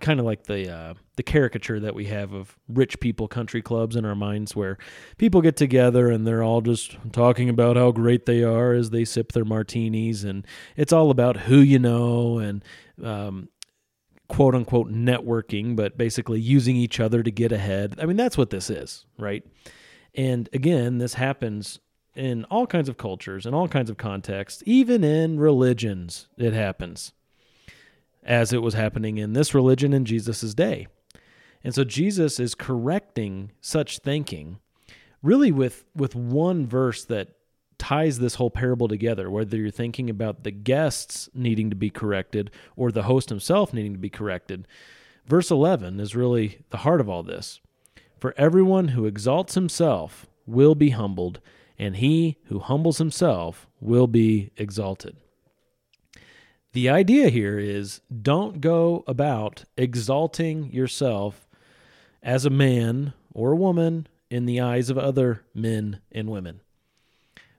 kind 0.00 0.18
of 0.18 0.24
like 0.24 0.44
the 0.44 0.72
uh, 0.72 0.94
the 1.16 1.22
caricature 1.22 1.78
that 1.80 1.94
we 1.94 2.06
have 2.06 2.32
of 2.32 2.58
rich 2.66 2.98
people 2.98 3.28
country 3.28 3.60
clubs 3.60 3.94
in 3.94 4.06
our 4.06 4.14
minds, 4.14 4.56
where 4.56 4.78
people 5.18 5.42
get 5.42 5.56
together 5.56 6.10
and 6.10 6.26
they're 6.26 6.42
all 6.42 6.62
just 6.62 6.96
talking 7.12 7.50
about 7.50 7.76
how 7.76 7.90
great 7.90 8.24
they 8.24 8.42
are 8.42 8.72
as 8.72 8.88
they 8.88 9.04
sip 9.04 9.32
their 9.32 9.44
martinis, 9.44 10.24
and 10.24 10.46
it's 10.76 10.94
all 10.94 11.10
about 11.10 11.36
who 11.36 11.58
you 11.58 11.78
know 11.78 12.38
and 12.38 12.64
um, 13.02 13.50
quote 14.28 14.54
unquote 14.54 14.90
networking, 14.90 15.76
but 15.76 15.98
basically 15.98 16.40
using 16.40 16.76
each 16.76 17.00
other 17.00 17.22
to 17.22 17.30
get 17.30 17.52
ahead. 17.52 17.96
I 18.00 18.06
mean, 18.06 18.16
that's 18.16 18.38
what 18.38 18.48
this 18.50 18.70
is, 18.70 19.04
right? 19.18 19.44
And 20.14 20.48
again, 20.54 20.96
this 20.98 21.14
happens 21.14 21.80
in 22.14 22.44
all 22.44 22.66
kinds 22.66 22.88
of 22.88 22.96
cultures, 22.96 23.44
in 23.44 23.52
all 23.52 23.68
kinds 23.68 23.90
of 23.90 23.98
contexts, 23.98 24.62
even 24.64 25.04
in 25.04 25.38
religions, 25.38 26.28
it 26.38 26.54
happens 26.54 27.12
as 28.26 28.52
it 28.52 28.60
was 28.60 28.74
happening 28.74 29.16
in 29.16 29.32
this 29.32 29.54
religion 29.54 29.94
in 29.94 30.04
Jesus' 30.04 30.52
day. 30.52 30.86
And 31.64 31.74
so 31.74 31.84
Jesus 31.84 32.38
is 32.38 32.54
correcting 32.54 33.52
such 33.60 34.00
thinking 34.00 34.58
really 35.22 35.50
with 35.50 35.84
with 35.94 36.14
one 36.14 36.66
verse 36.66 37.04
that 37.04 37.28
ties 37.78 38.18
this 38.18 38.36
whole 38.36 38.50
parable 38.50 38.88
together 38.88 39.30
whether 39.30 39.56
you're 39.56 39.70
thinking 39.70 40.08
about 40.08 40.44
the 40.44 40.50
guests 40.50 41.28
needing 41.34 41.68
to 41.70 41.76
be 41.76 41.90
corrected 41.90 42.50
or 42.76 42.90
the 42.90 43.04
host 43.04 43.28
himself 43.28 43.72
needing 43.72 43.92
to 43.92 43.98
be 43.98 44.10
corrected. 44.10 44.66
Verse 45.26 45.50
11 45.50 45.98
is 45.98 46.14
really 46.14 46.60
the 46.70 46.78
heart 46.78 47.00
of 47.00 47.08
all 47.08 47.22
this. 47.22 47.60
For 48.20 48.34
everyone 48.36 48.88
who 48.88 49.06
exalts 49.06 49.54
himself 49.54 50.26
will 50.46 50.74
be 50.74 50.90
humbled, 50.90 51.40
and 51.78 51.96
he 51.96 52.38
who 52.44 52.60
humbles 52.60 52.98
himself 52.98 53.66
will 53.80 54.06
be 54.06 54.50
exalted. 54.56 55.16
The 56.76 56.90
idea 56.90 57.30
here 57.30 57.58
is 57.58 58.02
don't 58.20 58.60
go 58.60 59.02
about 59.06 59.64
exalting 59.78 60.70
yourself 60.74 61.48
as 62.22 62.44
a 62.44 62.50
man 62.50 63.14
or 63.32 63.52
a 63.52 63.56
woman 63.56 64.06
in 64.28 64.44
the 64.44 64.60
eyes 64.60 64.90
of 64.90 64.98
other 64.98 65.40
men 65.54 66.02
and 66.12 66.28
women, 66.28 66.60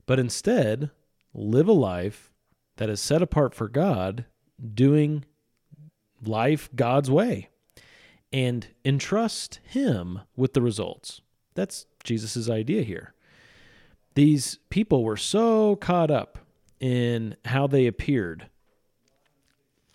but 0.06 0.20
instead 0.20 0.92
live 1.34 1.68
a 1.68 1.74
life 1.74 2.32
that 2.76 2.92
is 2.92 3.02
set 3.02 3.24
apart 3.24 3.56
for 3.56 3.68
God, 3.68 4.26
doing 4.76 5.26
life 6.24 6.70
God's 6.76 7.10
way, 7.10 7.50
and 8.32 8.68
entrust 8.86 9.60
Him 9.64 10.20
with 10.36 10.54
the 10.54 10.62
results. 10.62 11.22
That's 11.56 11.88
Jesus' 12.04 12.52
idea 12.52 12.84
here. 12.84 13.16
These 14.14 14.60
people 14.70 15.04
were 15.04 15.18
so 15.18 15.76
caught 15.76 16.12
up 16.12 16.38
in 16.80 17.36
how 17.46 17.66
they 17.66 17.88
appeared 17.88 18.48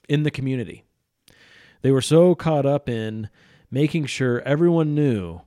in 0.08 0.22
the 0.22 0.30
community. 0.30 0.84
They 1.82 1.90
were 1.90 2.02
so 2.02 2.34
caught 2.34 2.66
up 2.66 2.88
in 2.88 3.28
making 3.70 4.06
sure 4.06 4.40
everyone 4.42 4.94
knew 4.94 5.40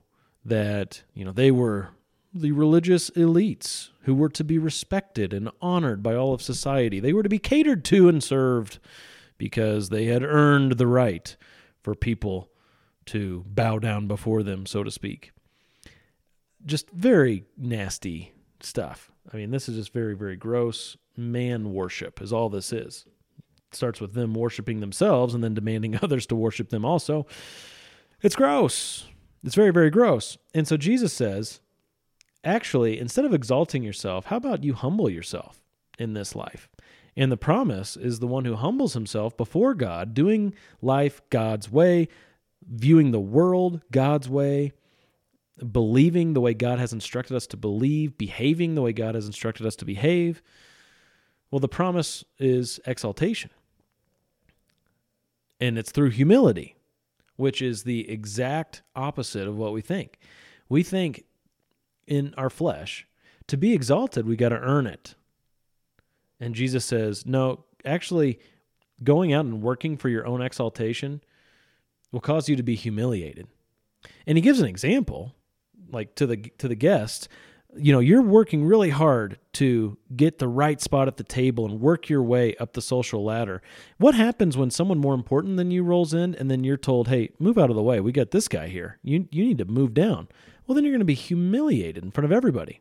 that, 0.44 1.02
you 1.14 1.24
know, 1.24 1.32
they 1.32 1.50
were 1.50 1.90
the 2.32 2.52
religious 2.52 3.08
elites 3.10 3.90
who 4.02 4.14
were 4.14 4.28
to 4.28 4.44
be 4.44 4.58
respected 4.58 5.32
and 5.32 5.50
honored 5.60 6.02
by 6.02 6.14
all 6.14 6.34
of 6.34 6.42
society. 6.42 7.00
They 7.00 7.12
were 7.12 7.22
to 7.22 7.28
be 7.28 7.38
catered 7.38 7.84
to 7.86 8.08
and 8.08 8.22
served 8.22 8.78
because 9.38 9.88
they 9.88 10.06
had 10.06 10.22
earned 10.22 10.72
the 10.72 10.86
right 10.86 11.36
for 11.82 11.94
people 11.94 12.50
to 13.06 13.44
bow 13.48 13.78
down 13.78 14.06
before 14.06 14.42
them, 14.42 14.66
so 14.66 14.82
to 14.82 14.90
speak. 14.90 15.32
Just 16.64 16.90
very 16.90 17.44
nasty 17.56 18.32
stuff. 18.60 19.10
I 19.32 19.36
mean, 19.36 19.50
this 19.50 19.68
is 19.68 19.76
just 19.76 19.92
very, 19.92 20.14
very 20.14 20.36
gross. 20.36 20.96
Man 21.16 21.72
worship 21.72 22.20
is 22.20 22.32
all 22.32 22.48
this 22.48 22.72
is 22.72 23.06
starts 23.76 24.00
with 24.00 24.14
them 24.14 24.34
worshiping 24.34 24.80
themselves 24.80 25.34
and 25.34 25.44
then 25.44 25.54
demanding 25.54 25.98
others 26.02 26.26
to 26.26 26.36
worship 26.36 26.70
them 26.70 26.84
also. 26.84 27.26
It's 28.22 28.36
gross. 28.36 29.06
It's 29.44 29.54
very, 29.54 29.72
very 29.72 29.90
gross. 29.90 30.38
And 30.54 30.66
so 30.66 30.76
Jesus 30.76 31.12
says, 31.12 31.60
actually, 32.42 32.98
instead 32.98 33.24
of 33.24 33.34
exalting 33.34 33.82
yourself, 33.82 34.26
how 34.26 34.36
about 34.36 34.64
you 34.64 34.74
humble 34.74 35.08
yourself 35.08 35.62
in 35.98 36.14
this 36.14 36.34
life? 36.34 36.68
And 37.16 37.30
the 37.32 37.36
promise 37.36 37.96
is 37.96 38.18
the 38.18 38.26
one 38.26 38.44
who 38.44 38.56
humbles 38.56 38.94
himself 38.94 39.36
before 39.36 39.74
God, 39.74 40.12
doing 40.12 40.54
life 40.82 41.22
God's 41.30 41.70
way, 41.70 42.08
viewing 42.68 43.10
the 43.10 43.20
world 43.20 43.80
God's 43.90 44.28
way, 44.28 44.72
believing 45.70 46.34
the 46.34 46.40
way 46.40 46.52
God 46.52 46.78
has 46.78 46.92
instructed 46.92 47.34
us 47.34 47.46
to 47.48 47.56
believe, 47.56 48.18
behaving 48.18 48.74
the 48.74 48.82
way 48.82 48.92
God 48.92 49.14
has 49.14 49.26
instructed 49.26 49.66
us 49.66 49.76
to 49.76 49.84
behave, 49.84 50.42
well, 51.50 51.60
the 51.60 51.68
promise 51.68 52.24
is 52.38 52.80
exaltation. 52.86 53.50
And 55.60 55.78
it's 55.78 55.90
through 55.90 56.10
humility, 56.10 56.76
which 57.36 57.62
is 57.62 57.82
the 57.82 58.10
exact 58.10 58.82
opposite 58.94 59.48
of 59.48 59.56
what 59.56 59.72
we 59.72 59.80
think. 59.80 60.18
We 60.68 60.82
think 60.82 61.24
in 62.06 62.34
our 62.36 62.50
flesh, 62.50 63.06
to 63.48 63.56
be 63.56 63.72
exalted, 63.72 64.26
we 64.26 64.36
got 64.36 64.50
to 64.50 64.58
earn 64.58 64.86
it. 64.86 65.14
And 66.38 66.54
Jesus 66.54 66.84
says, 66.84 67.24
no, 67.24 67.64
actually, 67.84 68.38
going 69.02 69.32
out 69.32 69.44
and 69.44 69.62
working 69.62 69.96
for 69.96 70.08
your 70.08 70.26
own 70.26 70.42
exaltation 70.42 71.22
will 72.12 72.20
cause 72.20 72.48
you 72.48 72.56
to 72.56 72.62
be 72.62 72.74
humiliated. 72.74 73.46
And 74.26 74.36
he 74.36 74.42
gives 74.42 74.60
an 74.60 74.66
example, 74.66 75.34
like 75.90 76.14
to 76.16 76.26
the 76.26 76.36
to 76.58 76.68
the 76.68 76.74
guests, 76.74 77.28
you 77.78 77.92
know, 77.92 78.00
you're 78.00 78.22
working 78.22 78.64
really 78.64 78.90
hard 78.90 79.38
to 79.54 79.96
get 80.14 80.38
the 80.38 80.48
right 80.48 80.80
spot 80.80 81.08
at 81.08 81.16
the 81.16 81.24
table 81.24 81.64
and 81.64 81.80
work 81.80 82.08
your 82.08 82.22
way 82.22 82.54
up 82.56 82.72
the 82.72 82.82
social 82.82 83.24
ladder. 83.24 83.62
What 83.98 84.14
happens 84.14 84.56
when 84.56 84.70
someone 84.70 84.98
more 84.98 85.14
important 85.14 85.56
than 85.56 85.70
you 85.70 85.82
rolls 85.82 86.12
in 86.14 86.34
and 86.34 86.50
then 86.50 86.64
you're 86.64 86.76
told, 86.76 87.08
"Hey, 87.08 87.30
move 87.38 87.58
out 87.58 87.70
of 87.70 87.76
the 87.76 87.82
way. 87.82 88.00
We 88.00 88.12
got 88.12 88.30
this 88.30 88.48
guy 88.48 88.68
here. 88.68 88.98
You 89.02 89.28
you 89.30 89.44
need 89.44 89.58
to 89.58 89.64
move 89.64 89.94
down." 89.94 90.28
Well, 90.66 90.74
then 90.74 90.84
you're 90.84 90.92
going 90.92 91.00
to 91.00 91.04
be 91.04 91.14
humiliated 91.14 92.02
in 92.02 92.10
front 92.10 92.24
of 92.24 92.32
everybody. 92.32 92.80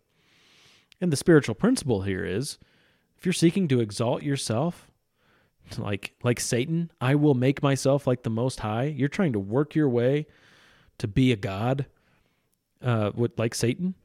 And 0.99 1.11
the 1.11 1.17
spiritual 1.17 1.55
principle 1.55 2.01
here 2.01 2.25
is 2.25 2.57
if 3.17 3.25
you're 3.25 3.33
seeking 3.33 3.67
to 3.67 3.79
exalt 3.79 4.23
yourself, 4.23 4.89
like 5.77 6.13
like 6.23 6.39
Satan, 6.39 6.91
I 7.01 7.15
will 7.15 7.33
make 7.33 7.61
myself 7.61 8.07
like 8.07 8.23
the 8.23 8.29
most 8.29 8.61
high. 8.61 8.85
You're 8.85 9.09
trying 9.09 9.33
to 9.33 9.39
work 9.39 9.75
your 9.75 9.89
way 9.89 10.27
to 10.97 11.07
be 11.07 11.31
a 11.31 11.35
god 11.35 11.85
uh 12.81 13.11
with 13.15 13.37
like 13.37 13.55
Satan. 13.55 13.95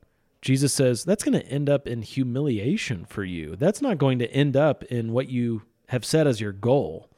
Jesus 0.42 0.72
says 0.72 1.04
that's 1.04 1.24
going 1.24 1.38
to 1.38 1.46
end 1.46 1.68
up 1.68 1.86
in 1.86 2.02
humiliation 2.02 3.04
for 3.04 3.24
you. 3.24 3.56
That's 3.56 3.82
not 3.82 3.98
going 3.98 4.18
to 4.20 4.30
end 4.32 4.56
up 4.56 4.84
in 4.84 5.12
what 5.12 5.28
you 5.28 5.62
have 5.88 6.04
set 6.04 6.26
as 6.26 6.40
your 6.40 6.52
goal. 6.52 7.10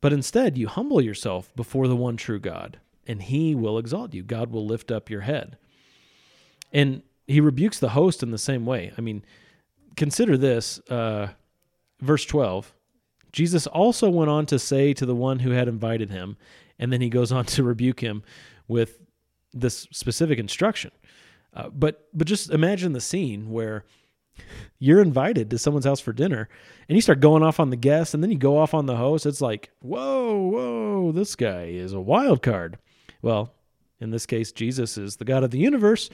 But 0.00 0.12
instead, 0.12 0.56
you 0.56 0.66
humble 0.66 1.00
yourself 1.00 1.54
before 1.54 1.86
the 1.86 1.96
one 1.96 2.16
true 2.16 2.40
God, 2.40 2.80
and 3.06 3.22
he 3.22 3.54
will 3.54 3.78
exalt 3.78 4.14
you. 4.14 4.22
God 4.22 4.50
will 4.50 4.66
lift 4.66 4.90
up 4.90 5.10
your 5.10 5.20
head. 5.20 5.58
And 6.72 7.02
he 7.26 7.40
rebukes 7.40 7.78
the 7.78 7.90
host 7.90 8.22
in 8.22 8.30
the 8.30 8.38
same 8.38 8.64
way. 8.64 8.92
I 8.96 9.02
mean, 9.02 9.24
consider 9.96 10.36
this 10.36 10.80
uh, 10.88 11.28
verse 12.00 12.24
12. 12.24 12.72
Jesus 13.32 13.66
also 13.66 14.10
went 14.10 14.30
on 14.30 14.46
to 14.46 14.58
say 14.58 14.92
to 14.94 15.06
the 15.06 15.14
one 15.14 15.40
who 15.40 15.50
had 15.50 15.68
invited 15.68 16.10
him, 16.10 16.36
and 16.78 16.92
then 16.92 17.00
he 17.00 17.08
goes 17.08 17.30
on 17.30 17.44
to 17.44 17.62
rebuke 17.62 18.00
him 18.00 18.22
with 18.66 19.00
this 19.52 19.86
specific 19.92 20.38
instruction. 20.38 20.90
Uh, 21.54 21.68
but 21.70 22.08
but 22.14 22.26
just 22.26 22.50
imagine 22.50 22.92
the 22.92 23.00
scene 23.00 23.50
where 23.50 23.84
you're 24.78 25.00
invited 25.00 25.50
to 25.50 25.58
someone's 25.58 25.84
house 25.84 26.00
for 26.00 26.12
dinner 26.12 26.48
and 26.88 26.96
you 26.96 27.02
start 27.02 27.20
going 27.20 27.42
off 27.42 27.60
on 27.60 27.70
the 27.70 27.76
guests 27.76 28.14
and 28.14 28.22
then 28.22 28.30
you 28.30 28.38
go 28.38 28.58
off 28.58 28.74
on 28.74 28.86
the 28.86 28.96
host. 28.96 29.26
It's 29.26 29.40
like, 29.40 29.70
whoa, 29.80 30.36
whoa, 30.38 31.12
this 31.12 31.36
guy 31.36 31.64
is 31.64 31.92
a 31.92 32.00
wild 32.00 32.42
card. 32.42 32.78
Well, 33.22 33.52
in 34.00 34.10
this 34.10 34.26
case, 34.26 34.52
Jesus 34.52 34.96
is 34.96 35.16
the 35.16 35.24
God 35.24 35.44
of 35.44 35.50
the 35.50 35.58
universe 35.58 36.08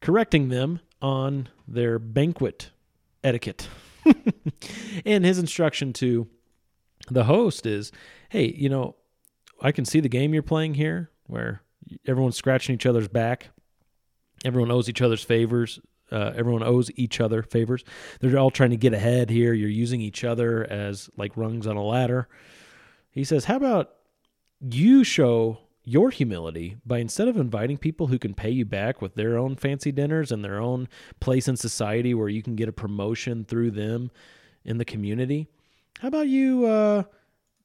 correcting 0.00 0.48
them 0.48 0.80
on 1.00 1.48
their 1.68 1.98
banquet 1.98 2.70
etiquette. 3.22 3.68
and 5.04 5.24
his 5.24 5.38
instruction 5.38 5.92
to 5.92 6.28
the 7.10 7.24
host 7.24 7.66
is 7.66 7.92
hey, 8.30 8.54
you 8.56 8.68
know, 8.68 8.96
I 9.60 9.72
can 9.72 9.84
see 9.84 10.00
the 10.00 10.08
game 10.08 10.32
you're 10.32 10.42
playing 10.42 10.74
here 10.74 11.10
where 11.26 11.62
everyone's 12.06 12.36
scratching 12.36 12.74
each 12.74 12.86
other's 12.86 13.08
back 13.08 13.50
Everyone 14.44 14.70
owes 14.70 14.88
each 14.88 15.02
other's 15.02 15.22
favors. 15.24 15.80
Uh, 16.10 16.32
everyone 16.36 16.62
owes 16.62 16.90
each 16.96 17.20
other 17.20 17.42
favors. 17.42 17.84
They're 18.20 18.38
all 18.38 18.50
trying 18.50 18.70
to 18.70 18.76
get 18.76 18.92
ahead 18.92 19.30
here. 19.30 19.54
You're 19.54 19.70
using 19.70 20.00
each 20.00 20.24
other 20.24 20.70
as 20.70 21.08
like 21.16 21.36
rungs 21.36 21.66
on 21.66 21.76
a 21.76 21.82
ladder. 21.82 22.28
He 23.10 23.24
says, 23.24 23.46
How 23.46 23.56
about 23.56 23.94
you 24.60 25.04
show 25.04 25.58
your 25.84 26.10
humility 26.10 26.76
by 26.86 26.98
instead 26.98 27.28
of 27.28 27.36
inviting 27.36 27.76
people 27.76 28.06
who 28.06 28.18
can 28.18 28.34
pay 28.34 28.50
you 28.50 28.64
back 28.64 29.02
with 29.02 29.14
their 29.14 29.36
own 29.36 29.56
fancy 29.56 29.90
dinners 29.90 30.30
and 30.30 30.44
their 30.44 30.60
own 30.60 30.88
place 31.18 31.48
in 31.48 31.56
society 31.56 32.14
where 32.14 32.28
you 32.28 32.42
can 32.42 32.54
get 32.54 32.68
a 32.68 32.72
promotion 32.72 33.44
through 33.44 33.70
them 33.70 34.10
in 34.64 34.78
the 34.78 34.84
community, 34.84 35.48
how 35.98 36.08
about 36.08 36.28
you 36.28 36.66
uh, 36.66 37.02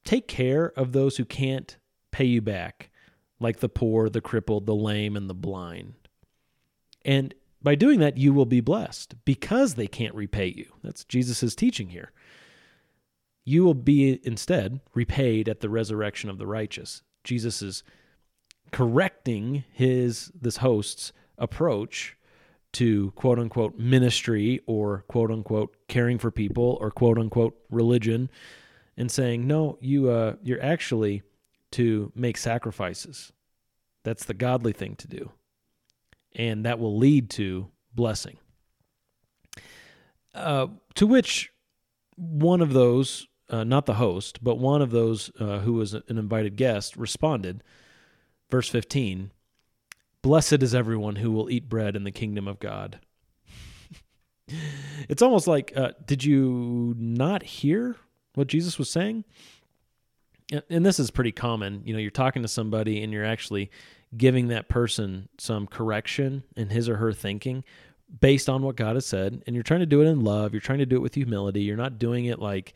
take 0.04 0.28
care 0.28 0.72
of 0.76 0.94
those 0.94 1.18
who 1.18 1.26
can't 1.26 1.78
pay 2.12 2.26
you 2.26 2.42
back, 2.42 2.90
like 3.40 3.60
the 3.60 3.70
poor, 3.70 4.10
the 4.10 4.22
crippled, 4.22 4.66
the 4.66 4.76
lame, 4.76 5.16
and 5.16 5.30
the 5.30 5.36
blind? 5.36 5.94
And 7.08 7.34
by 7.64 7.76
doing 7.76 8.00
that, 8.02 8.18
you 8.18 8.34
will 8.34 8.46
be 8.46 8.60
blessed 8.60 9.16
because 9.26 9.74
they 9.74 9.88
can't 9.88 10.14
repay 10.14 10.48
you. 10.48 10.74
That's 10.84 11.06
Jesus' 11.06 11.56
teaching 11.56 11.90
here. 11.90 12.12
You 13.46 13.64
will 13.64 13.74
be 13.74 14.20
instead 14.24 14.82
repaid 14.94 15.48
at 15.48 15.62
the 15.62 15.70
resurrection 15.70 16.30
of 16.30 16.38
the 16.38 16.46
righteous. 16.46 17.02
Jesus 17.24 17.62
is 17.62 17.82
correcting 18.72 19.64
his 19.72 20.32
this 20.40 20.58
host's 20.58 21.14
approach 21.38 22.18
to 22.74 23.12
quote 23.12 23.40
unquote 23.40 23.78
ministry 23.80 24.60
or 24.68 25.06
quote 25.08 25.32
unquote 25.32 25.76
caring 25.88 26.18
for 26.18 26.32
people 26.32 26.78
or 26.82 26.92
quote 26.92 27.18
unquote 27.18 27.58
religion 27.70 28.30
and 28.98 29.10
saying 29.10 29.48
no 29.48 29.78
you 29.80 30.10
uh 30.10 30.36
you're 30.44 30.62
actually 30.62 31.22
to 31.72 32.12
make 32.14 32.38
sacrifices 32.38 33.32
that's 34.04 34.26
the 34.26 34.34
godly 34.34 34.74
thing 34.74 34.96
to 34.96 35.08
do 35.08 35.32
and 36.38 36.65
that 36.65 36.79
will 36.79 36.98
lead 36.98 37.29
to 37.32 37.67
blessing. 37.94 38.38
Uh, 40.34 40.67
to 40.94 41.08
which 41.08 41.51
one 42.15 42.62
of 42.62 42.72
those, 42.72 43.27
uh, 43.50 43.63
not 43.63 43.88
the 43.88 43.96
host, 43.96 44.44
but 44.44 44.60
one 44.60 44.82
of 44.82 44.91
those 44.91 45.32
uh, 45.39 45.60
who 45.60 45.74
was 45.74 45.96
an 45.96 46.03
invited 46.08 46.56
guest 46.56 46.96
responded, 46.96 47.63
verse 48.50 48.70
15 48.70 49.32
Blessed 50.24 50.62
is 50.63 50.75
everyone 50.75 51.17
who 51.17 51.32
will 51.32 51.50
eat 51.50 51.70
bread 51.70 51.96
in 51.96 52.03
the 52.03 52.12
kingdom 52.12 52.48
of 52.48 52.60
God. 52.60 53.00
it's 55.10 55.22
almost 55.22 55.48
like, 55.48 55.72
uh, 55.75 55.91
did 56.06 56.24
you 56.24 56.96
not 56.98 57.44
hear 57.44 57.96
what 58.34 58.48
Jesus 58.48 58.77
was 58.77 58.89
saying? 58.89 59.24
And 60.70 60.86
this 60.86 61.00
is 61.00 61.12
pretty 61.12 61.32
common. 61.32 61.82
You 61.86 61.94
know, 61.94 62.00
you're 62.00 62.12
talking 62.12 62.41
to 62.41 62.48
somebody 62.48 63.03
and 63.03 63.13
you're 63.13 63.25
actually 63.25 63.70
giving 64.16 64.48
that 64.48 64.70
person 64.70 65.28
some 65.38 65.68
correction 65.68 66.44
in 66.56 66.70
his 66.70 66.88
or 66.88 66.98
her 66.98 67.12
thinking 67.12 67.64
based 68.22 68.48
on 68.48 68.62
what 68.62 68.76
God 68.76 68.96
has 68.96 69.06
said. 69.06 69.44
And 69.46 69.56
you're 69.56 69.64
trying 69.64 69.82
to 69.82 69.86
do 69.86 70.02
it 70.02 70.06
in 70.06 70.24
love. 70.24 70.54
You're 70.54 70.62
trying 70.62 70.80
to 70.80 70.86
do 70.86 70.96
it 70.96 71.02
with 71.02 71.16
humility. 71.16 71.62
You're 71.62 71.76
not 71.76 72.00
doing 72.00 72.26
it 72.26 72.40
like, 72.40 72.74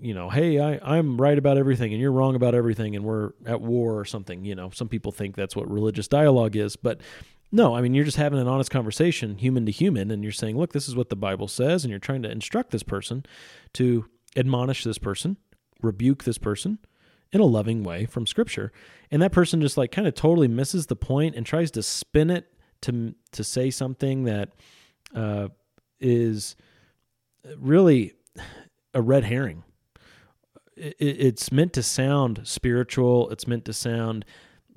you 0.00 0.14
know, 0.14 0.30
hey, 0.30 0.58
I, 0.58 0.80
I'm 0.96 1.20
right 1.20 1.38
about 1.38 1.58
everything 1.58 1.92
and 1.92 2.00
you're 2.00 2.12
wrong 2.12 2.34
about 2.34 2.54
everything 2.54 2.96
and 2.96 3.04
we're 3.04 3.32
at 3.46 3.60
war 3.60 3.98
or 3.98 4.04
something. 4.04 4.44
You 4.44 4.56
know, 4.56 4.70
some 4.70 4.88
people 4.88 5.12
think 5.12 5.36
that's 5.36 5.54
what 5.54 5.70
religious 5.70 6.08
dialogue 6.08 6.56
is. 6.56 6.74
But 6.74 7.00
no, 7.52 7.76
I 7.76 7.82
mean, 7.82 7.94
you're 7.94 8.04
just 8.04 8.16
having 8.16 8.40
an 8.40 8.48
honest 8.48 8.70
conversation, 8.70 9.38
human 9.38 9.64
to 9.66 9.72
human, 9.72 10.10
and 10.10 10.22
you're 10.22 10.32
saying, 10.32 10.56
look, 10.56 10.72
this 10.72 10.88
is 10.88 10.96
what 10.96 11.10
the 11.10 11.16
Bible 11.16 11.46
says. 11.46 11.84
And 11.84 11.90
you're 11.90 12.00
trying 12.00 12.22
to 12.22 12.30
instruct 12.30 12.70
this 12.70 12.82
person 12.82 13.24
to 13.74 14.06
admonish 14.36 14.82
this 14.82 14.98
person, 14.98 15.36
rebuke 15.82 16.24
this 16.24 16.38
person 16.38 16.78
in 17.32 17.40
a 17.40 17.46
loving 17.46 17.82
way 17.82 18.04
from 18.04 18.26
scripture. 18.26 18.72
And 19.10 19.22
that 19.22 19.32
person 19.32 19.60
just 19.60 19.76
like 19.76 19.90
kind 19.90 20.06
of 20.06 20.14
totally 20.14 20.48
misses 20.48 20.86
the 20.86 20.96
point 20.96 21.34
and 21.34 21.44
tries 21.44 21.70
to 21.72 21.82
spin 21.82 22.30
it 22.30 22.46
to 22.82 23.14
to 23.32 23.44
say 23.44 23.70
something 23.70 24.24
that 24.24 24.50
uh, 25.14 25.48
is 26.00 26.56
really 27.56 28.12
a 28.94 29.00
red 29.00 29.24
herring. 29.24 29.64
It, 30.76 30.96
it's 30.98 31.52
meant 31.52 31.72
to 31.74 31.82
sound 31.82 32.42
spiritual. 32.44 33.30
It's 33.30 33.46
meant 33.46 33.64
to 33.66 33.72
sound 33.72 34.24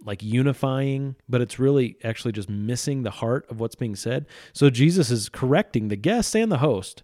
like 0.05 0.21
unifying, 0.21 1.15
but 1.27 1.41
it's 1.41 1.57
really 1.57 1.97
actually 2.03 2.31
just 2.31 2.47
missing 2.47 3.03
the 3.03 3.11
heart 3.11 3.45
of 3.49 3.59
what's 3.59 3.75
being 3.75 3.95
said. 3.95 4.27
So 4.53 4.69
Jesus 4.69 5.09
is 5.09 5.29
correcting 5.29 5.87
the 5.87 5.95
guest 5.95 6.35
and 6.35 6.51
the 6.51 6.59
host 6.59 7.03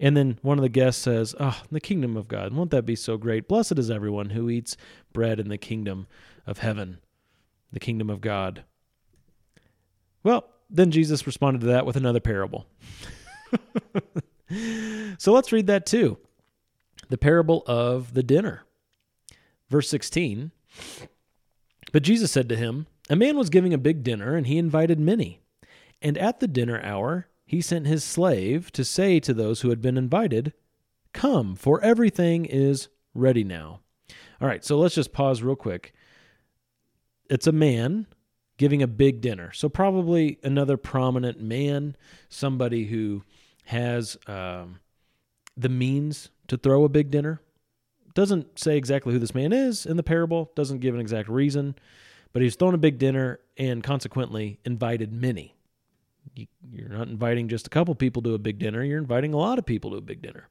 and 0.00 0.16
then 0.16 0.38
one 0.40 0.58
of 0.58 0.62
the 0.62 0.70
guests 0.70 1.02
says, 1.02 1.34
Oh, 1.38 1.60
the 1.70 1.78
kingdom 1.78 2.16
of 2.16 2.26
God, 2.26 2.54
won't 2.54 2.70
that 2.70 2.86
be 2.86 2.96
so 2.96 3.18
great? 3.18 3.46
Blessed 3.46 3.78
is 3.78 3.90
everyone 3.90 4.30
who 4.30 4.48
eats 4.48 4.76
bread 5.12 5.38
in 5.38 5.48
the 5.48 5.58
kingdom 5.58 6.06
of 6.46 6.58
heaven, 6.58 6.98
the 7.70 7.80
kingdom 7.80 8.08
of 8.08 8.22
God. 8.22 8.64
Well, 10.24 10.46
then 10.70 10.90
Jesus 10.90 11.26
responded 11.26 11.60
to 11.60 11.66
that 11.66 11.84
with 11.84 11.96
another 11.96 12.20
parable. 12.20 12.66
so 15.18 15.32
let's 15.32 15.52
read 15.52 15.66
that 15.66 15.84
too. 15.84 16.16
The 17.10 17.18
parable 17.18 17.62
of 17.66 18.14
the 18.14 18.22
dinner. 18.22 18.62
Verse 19.68 19.88
16 19.90 20.50
But 21.92 22.02
Jesus 22.02 22.32
said 22.32 22.48
to 22.48 22.56
him, 22.56 22.86
A 23.10 23.16
man 23.16 23.36
was 23.36 23.50
giving 23.50 23.74
a 23.74 23.78
big 23.78 24.02
dinner, 24.02 24.34
and 24.34 24.46
he 24.46 24.56
invited 24.56 24.98
many. 24.98 25.40
And 26.00 26.16
at 26.16 26.40
the 26.40 26.48
dinner 26.48 26.80
hour, 26.82 27.26
he 27.50 27.60
sent 27.60 27.84
his 27.84 28.04
slave 28.04 28.70
to 28.70 28.84
say 28.84 29.18
to 29.18 29.34
those 29.34 29.62
who 29.62 29.70
had 29.70 29.82
been 29.82 29.98
invited, 29.98 30.52
Come, 31.12 31.56
for 31.56 31.82
everything 31.82 32.44
is 32.44 32.88
ready 33.12 33.42
now. 33.42 33.80
All 34.40 34.46
right, 34.46 34.64
so 34.64 34.78
let's 34.78 34.94
just 34.94 35.12
pause 35.12 35.42
real 35.42 35.56
quick. 35.56 35.92
It's 37.28 37.48
a 37.48 37.52
man 37.52 38.06
giving 38.56 38.82
a 38.84 38.86
big 38.86 39.20
dinner. 39.20 39.50
So, 39.50 39.68
probably 39.68 40.38
another 40.44 40.76
prominent 40.76 41.40
man, 41.40 41.96
somebody 42.28 42.84
who 42.84 43.24
has 43.64 44.16
um, 44.28 44.78
the 45.56 45.68
means 45.68 46.30
to 46.46 46.56
throw 46.56 46.84
a 46.84 46.88
big 46.88 47.10
dinner. 47.10 47.40
Doesn't 48.14 48.60
say 48.60 48.76
exactly 48.76 49.12
who 49.12 49.18
this 49.18 49.34
man 49.34 49.52
is 49.52 49.86
in 49.86 49.96
the 49.96 50.04
parable, 50.04 50.52
doesn't 50.54 50.78
give 50.78 50.94
an 50.94 51.00
exact 51.00 51.28
reason, 51.28 51.74
but 52.32 52.42
he's 52.42 52.54
thrown 52.54 52.74
a 52.74 52.78
big 52.78 52.98
dinner 52.98 53.40
and 53.56 53.82
consequently 53.82 54.60
invited 54.64 55.12
many. 55.12 55.56
You're 56.34 56.88
not 56.88 57.08
inviting 57.08 57.48
just 57.48 57.66
a 57.66 57.70
couple 57.70 57.94
people 57.94 58.22
to 58.22 58.34
a 58.34 58.38
big 58.38 58.58
dinner, 58.58 58.82
you're 58.82 58.98
inviting 58.98 59.34
a 59.34 59.38
lot 59.38 59.58
of 59.58 59.66
people 59.66 59.90
to 59.90 59.96
a 59.96 60.02
big 60.02 60.22
dinner. 60.22 60.48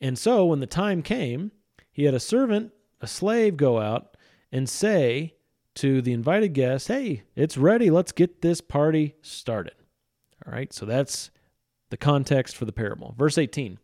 And 0.00 0.18
so 0.18 0.46
when 0.46 0.60
the 0.60 0.66
time 0.66 1.02
came, 1.02 1.52
he 1.92 2.04
had 2.04 2.14
a 2.14 2.20
servant, 2.20 2.72
a 3.00 3.06
slave, 3.06 3.56
go 3.56 3.80
out 3.80 4.16
and 4.50 4.68
say 4.68 5.34
to 5.76 6.02
the 6.02 6.12
invited 6.12 6.50
guests, 6.54 6.88
Hey, 6.88 7.22
it's 7.34 7.56
ready. 7.56 7.90
Let's 7.90 8.12
get 8.12 8.42
this 8.42 8.60
party 8.60 9.14
started. 9.22 9.74
All 10.44 10.52
right, 10.52 10.72
so 10.72 10.84
that's 10.84 11.30
the 11.90 11.96
context 11.96 12.56
for 12.56 12.64
the 12.64 12.72
parable. 12.72 13.14
Verse 13.16 13.38
18 13.38 13.78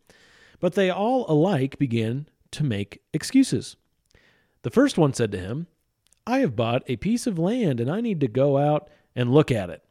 But 0.59 0.73
they 0.73 0.89
all 0.89 1.25
alike 1.31 1.79
began 1.79 2.27
to 2.51 2.63
make 2.63 3.01
excuses. 3.13 3.77
The 4.63 4.71
first 4.71 4.97
one 4.97 5.13
said 5.13 5.31
to 5.31 5.39
him, 5.39 5.67
I 6.27 6.39
have 6.39 6.55
bought 6.55 6.83
a 6.87 6.97
piece 6.97 7.27
of 7.27 7.39
land 7.39 7.79
and 7.79 7.89
I 7.89 8.01
need 8.01 8.19
to 8.19 8.27
go 8.27 8.57
out 8.57 8.89
and 9.15 9.33
look 9.33 9.51
at 9.51 9.69
it. 9.69 9.83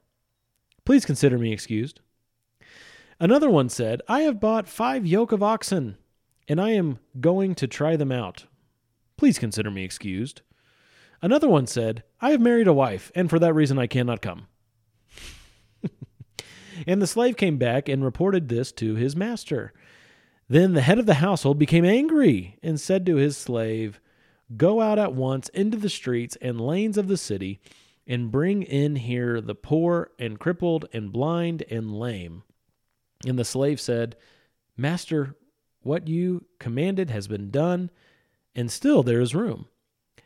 Please 0.89 1.05
consider 1.05 1.37
me 1.37 1.53
excused. 1.53 2.01
Another 3.21 3.51
one 3.51 3.69
said, 3.69 4.01
I 4.09 4.23
have 4.23 4.41
bought 4.41 4.67
five 4.67 5.05
yoke 5.05 5.33
of 5.33 5.43
oxen 5.43 5.99
and 6.49 6.59
I 6.59 6.71
am 6.71 6.99
going 7.21 7.55
to 7.57 7.67
try 7.67 7.95
them 7.95 8.11
out. 8.11 8.47
Please 9.19 9.39
consider 9.39 9.71
me 9.71 9.85
excused. 9.85 10.41
Another 11.21 11.47
one 11.47 11.67
said, 11.67 12.05
I 12.23 12.31
have 12.31 12.41
married 12.41 12.69
a 12.69 12.73
wife, 12.73 13.13
and 13.15 13.29
for 13.29 13.39
that 13.39 13.53
reason 13.53 13.79
I 13.79 13.87
cannot 13.87 14.23
come. 14.23 14.47
and 16.87 17.03
the 17.03 17.07
slave 17.07 17.37
came 17.37 17.59
back 17.59 17.87
and 17.87 18.03
reported 18.03 18.49
this 18.49 18.73
to 18.73 18.95
his 18.95 19.15
master. 19.15 19.75
Then 20.49 20.73
the 20.73 20.81
head 20.81 20.99
of 20.99 21.05
the 21.05 21.15
household 21.17 21.59
became 21.59 21.85
angry 21.85 22.57
and 22.63 22.81
said 22.81 23.05
to 23.05 23.17
his 23.17 23.37
slave, 23.37 24.01
Go 24.57 24.81
out 24.81 24.99
at 24.99 25.13
once 25.13 25.51
into 25.51 25.77
the 25.77 25.91
streets 25.91 26.39
and 26.41 26.59
lanes 26.59 26.97
of 26.97 27.09
the 27.09 27.19
city, 27.19 27.61
and 28.09 28.33
bring 28.33 28.63
in 28.63 28.97
here 28.97 29.41
the 29.41 29.55
poor 29.55 30.11
and 30.19 30.41
crippled 30.41 30.87
and 30.93 31.13
blind 31.13 31.63
and 31.71 31.97
lame. 31.97 32.43
And 33.27 33.39
the 33.39 33.45
slave 33.45 33.81
said, 33.81 34.17
Master, 34.77 35.37
what 35.83 36.09
you 36.09 36.47
commanded 36.59 37.11
has 37.11 37.29
been 37.29 37.51
done, 37.51 37.91
and 38.55 38.71
still 38.71 39.03
there 39.03 39.21
is 39.21 39.35
room. 39.35 39.67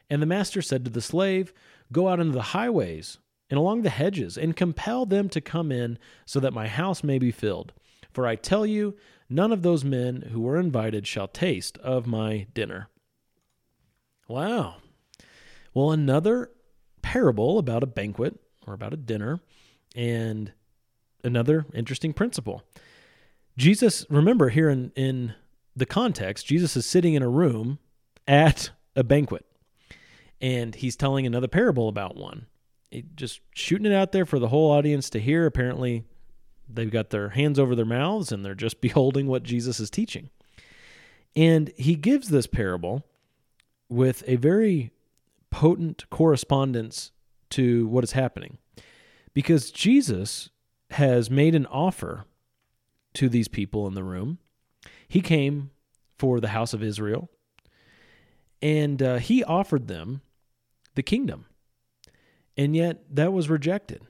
And 0.09 0.23
the 0.23 0.27
master 0.27 0.63
said 0.63 0.85
to 0.85 0.91
the 0.91 1.01
slave, 1.01 1.53
Go 1.91 2.09
out 2.09 2.21
into 2.21 2.33
the 2.33 2.43
highways 2.43 3.19
and 3.51 3.59
along 3.59 3.83
the 3.83 3.91
hedges, 3.91 4.39
and 4.39 4.57
compel 4.57 5.05
them 5.05 5.29
to 5.29 5.39
come 5.39 5.71
in, 5.71 5.99
so 6.25 6.41
that 6.41 6.55
my 6.55 6.69
house 6.69 7.05
may 7.05 7.19
be 7.19 7.31
filled. 7.31 7.75
For 8.11 8.27
I 8.27 8.35
tell 8.35 8.65
you, 8.65 8.97
none 9.29 9.53
of 9.53 9.61
those 9.61 9.85
men 9.85 10.23
who 10.33 10.41
were 10.41 10.59
invited 10.59 11.07
shall 11.07 11.29
taste 11.29 11.77
of 11.79 12.07
my 12.07 12.47
dinner. 12.55 12.89
Wow. 14.27 14.77
Well, 15.75 15.91
another 15.91 16.51
parable 17.03 17.59
about 17.59 17.83
a 17.83 17.87
banquet 17.87 18.39
or 18.67 18.75
about 18.75 18.95
a 18.95 18.97
dinner, 18.97 19.41
and 19.95 20.53
another 21.25 21.67
interesting 21.75 22.13
principle. 22.13 22.63
Jesus, 23.57 24.07
remember 24.09 24.49
here 24.49 24.69
in, 24.69 24.93
in 24.97 25.35
the 25.77 25.87
context, 25.87 26.47
Jesus 26.47 26.77
is 26.77 26.87
sitting 26.87 27.15
in 27.15 27.23
a 27.23 27.29
room 27.29 27.79
at 28.27 28.71
a 28.97 29.05
banquet, 29.05 29.45
and 30.41 30.75
he's 30.75 30.97
telling 30.97 31.27
another 31.27 31.49
parable 31.49 31.89
about 31.89 32.17
one. 32.17 32.47
It, 32.91 33.17
just 33.17 33.41
shooting 33.55 33.91
it 33.91 33.95
out 33.95 34.13
there 34.13 34.27
for 34.27 34.39
the 34.39 34.49
whole 34.49 34.71
audience 34.71 35.09
to 35.11 35.19
hear. 35.21 35.47
Apparently, 35.47 36.05
they've 36.69 36.91
got 36.91 37.11
their 37.11 37.31
hands 37.31 37.59
over 37.59 37.75
their 37.75 37.85
mouths 37.85 38.33
and 38.33 38.45
they're 38.45 38.55
just 38.55 38.81
beholding 38.83 39.27
what 39.27 39.43
Jesus 39.43 39.81
is 39.81 39.91
teaching. 39.91 40.29
And 41.35 41.73
he 41.79 41.95
gives 41.95 42.29
this 42.29 42.47
parable 42.47 43.07
with 43.89 44.23
a 44.27 44.37
very 44.37 44.91
potent 45.53 46.09
correspondence 46.11 47.13
to 47.51 47.87
what 47.87 48.03
is 48.03 48.13
happening. 48.13 48.59
Because 49.35 49.71
Jesus 49.71 50.51
has 50.91 51.31
made 51.31 51.55
an 51.55 51.67
offer 51.67 52.25
to 53.15 53.29
these 53.29 53.47
people 53.47 53.87
in 53.87 53.95
the 53.95 54.03
room. 54.03 54.39
He 55.07 55.21
came 55.21 55.71
for 56.19 56.41
the 56.41 56.49
house 56.49 56.73
of 56.73 56.83
Israel, 56.83 57.31
and 58.61 59.03
uh, 59.03 59.17
he 59.19 59.45
offered 59.45 59.87
them 59.87 60.23
the 60.95 61.03
kingdom. 61.03 61.47
And 62.57 62.75
yet 62.75 63.05
that 63.11 63.33
was 63.33 63.49
rejected. 63.49 64.03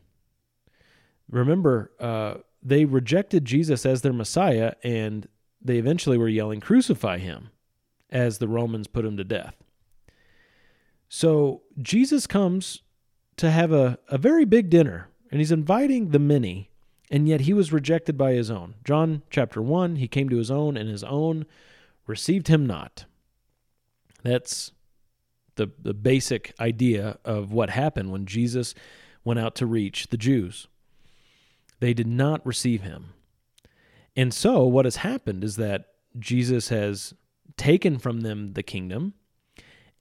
Remember, 1.31 1.93
uh, 2.01 2.35
they 2.63 2.85
rejected 2.85 3.45
Jesus 3.45 3.85
as 3.85 4.03
their 4.03 4.13
Messiah, 4.13 4.75
and 4.85 5.27
they 5.61 5.79
eventually 5.79 6.19
were 6.19 6.29
yelling, 6.29 6.61
Crucify 6.61 7.19
him, 7.19 7.51
as 8.11 8.39
the 8.39 8.49
Romans 8.49 8.87
put 8.87 9.05
him 9.05 9.17
to 9.17 9.25
death. 9.25 9.62
So 11.15 11.61
Jesus 11.83 12.27
comes 12.27 12.81
to 13.37 13.51
have 13.51 13.71
a, 13.71 13.99
a 14.09 14.17
very 14.17 14.47
big 14.47 14.71
dinner, 14.71 15.11
and 15.31 15.43
he's 15.43 15.53
inviting 15.53 16.09
the 16.09 16.19
many, 16.19 16.71
and 17.11 17.29
yet 17.29 17.43
he 17.43 17.53
was 17.53 17.71
rejected 17.71 18.17
by 18.17 18.33
his 18.33 18.51
own. 18.51 18.77
John 18.83 19.21
chapter 19.29 19.61
1, 19.61 19.97
he 19.97 20.09
came 20.09 20.31
to 20.31 20.39
his 20.39 20.51
own, 20.51 20.75
and 20.75 20.89
his 20.89 21.05
own 21.05 21.45
received 22.07 22.49
him 22.49 22.65
not. 22.65 23.05
That's 24.23 24.73
the, 25.57 25.71
the 25.83 25.93
basic 25.93 26.55
idea 26.59 27.19
of 27.27 27.53
what 27.53 27.69
happened 27.69 28.11
when 28.11 28.25
Jesus 28.25 28.75
went 29.23 29.39
out 29.39 29.55
to 29.57 29.67
reach 29.67 30.07
the 30.07 30.17
Jews. 30.17 30.67
They 31.81 31.93
did 31.93 32.07
not 32.07 32.45
receive 32.47 32.81
him. 32.81 33.13
And 34.17 34.33
so, 34.33 34.65
what 34.65 34.87
has 34.87 34.97
happened 34.97 35.45
is 35.45 35.57
that 35.57 35.89
Jesus 36.19 36.71
has 36.71 37.13
taken 37.59 37.99
from 37.99 38.23
them 38.23 38.55
the 38.55 38.63
kingdom 38.63 39.13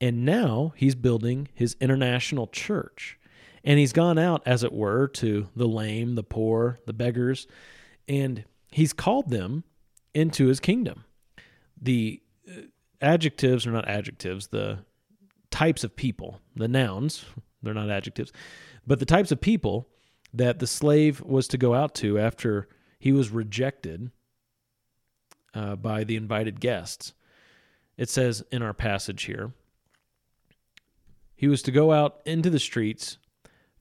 and 0.02 0.24
now 0.24 0.72
he's 0.74 0.96
building 0.96 1.48
his 1.54 1.76
international 1.80 2.48
church. 2.48 3.18
And 3.64 3.78
he's 3.78 3.92
gone 3.92 4.18
out, 4.18 4.42
as 4.44 4.64
it 4.64 4.72
were, 4.72 5.06
to 5.06 5.48
the 5.54 5.68
lame, 5.68 6.16
the 6.16 6.24
poor, 6.24 6.80
the 6.84 6.92
beggars, 6.92 7.46
and 8.08 8.44
he's 8.72 8.92
called 8.92 9.30
them 9.30 9.62
into 10.12 10.48
his 10.48 10.58
kingdom. 10.58 11.04
The 11.80 12.20
uh, 12.50 12.62
adjectives 13.00 13.64
are 13.64 13.70
not 13.70 13.86
adjectives, 13.86 14.48
the 14.48 14.80
types 15.52 15.84
of 15.84 15.94
people, 15.94 16.40
the 16.56 16.66
nouns, 16.66 17.24
they're 17.62 17.72
not 17.72 17.88
adjectives, 17.88 18.32
but 18.84 18.98
the 18.98 19.06
types 19.06 19.30
of 19.30 19.40
people 19.40 19.86
that 20.34 20.58
the 20.58 20.66
slave 20.66 21.20
was 21.20 21.46
to 21.46 21.58
go 21.58 21.74
out 21.74 21.94
to 21.96 22.18
after 22.18 22.68
he 22.98 23.12
was 23.12 23.30
rejected 23.30 24.10
uh, 25.54 25.76
by 25.76 26.02
the 26.02 26.16
invited 26.16 26.58
guests. 26.58 27.14
It 27.96 28.08
says 28.08 28.42
in 28.50 28.62
our 28.62 28.74
passage 28.74 29.24
here 29.24 29.52
he 31.42 31.48
was 31.48 31.60
to 31.60 31.72
go 31.72 31.90
out 31.90 32.20
into 32.24 32.48
the 32.50 32.60
streets 32.60 33.18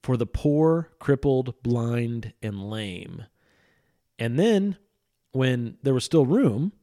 for 0.02 0.18
the 0.18 0.26
poor, 0.26 0.90
crippled, 0.98 1.54
blind, 1.62 2.34
and 2.42 2.72
lame. 2.72 3.26
And 4.18 4.40
then, 4.40 4.78
when 5.32 5.78
there 5.84 5.94
was 5.94 6.04
still 6.04 6.26
room, 6.26 6.74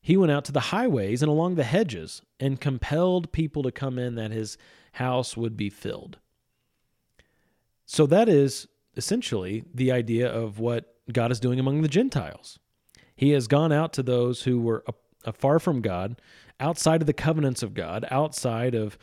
he 0.00 0.16
went 0.16 0.30
out 0.30 0.44
to 0.44 0.52
the 0.52 0.60
highways 0.60 1.20
and 1.20 1.28
along 1.28 1.56
the 1.56 1.64
hedges 1.64 2.22
and 2.38 2.60
compelled 2.60 3.32
people 3.32 3.64
to 3.64 3.72
come 3.72 3.98
in 3.98 4.14
that 4.14 4.30
his 4.30 4.56
house 4.92 5.36
would 5.36 5.56
be 5.56 5.68
filled. 5.68 6.18
So 7.84 8.06
that 8.06 8.28
is 8.28 8.68
essentially 8.96 9.64
the 9.74 9.90
idea 9.90 10.30
of 10.32 10.60
what 10.60 10.94
God 11.12 11.32
is 11.32 11.40
doing 11.40 11.58
among 11.58 11.82
the 11.82 11.88
Gentiles. 11.88 12.60
He 13.16 13.30
has 13.30 13.48
gone 13.48 13.72
out 13.72 13.92
to 13.94 14.02
those 14.04 14.44
who 14.44 14.60
were 14.60 14.84
far 15.34 15.58
from 15.58 15.80
God, 15.80 16.20
outside 16.60 17.00
of 17.00 17.08
the 17.08 17.12
covenants 17.12 17.64
of 17.64 17.74
God, 17.74 18.06
outside 18.12 18.76
of 18.76 18.96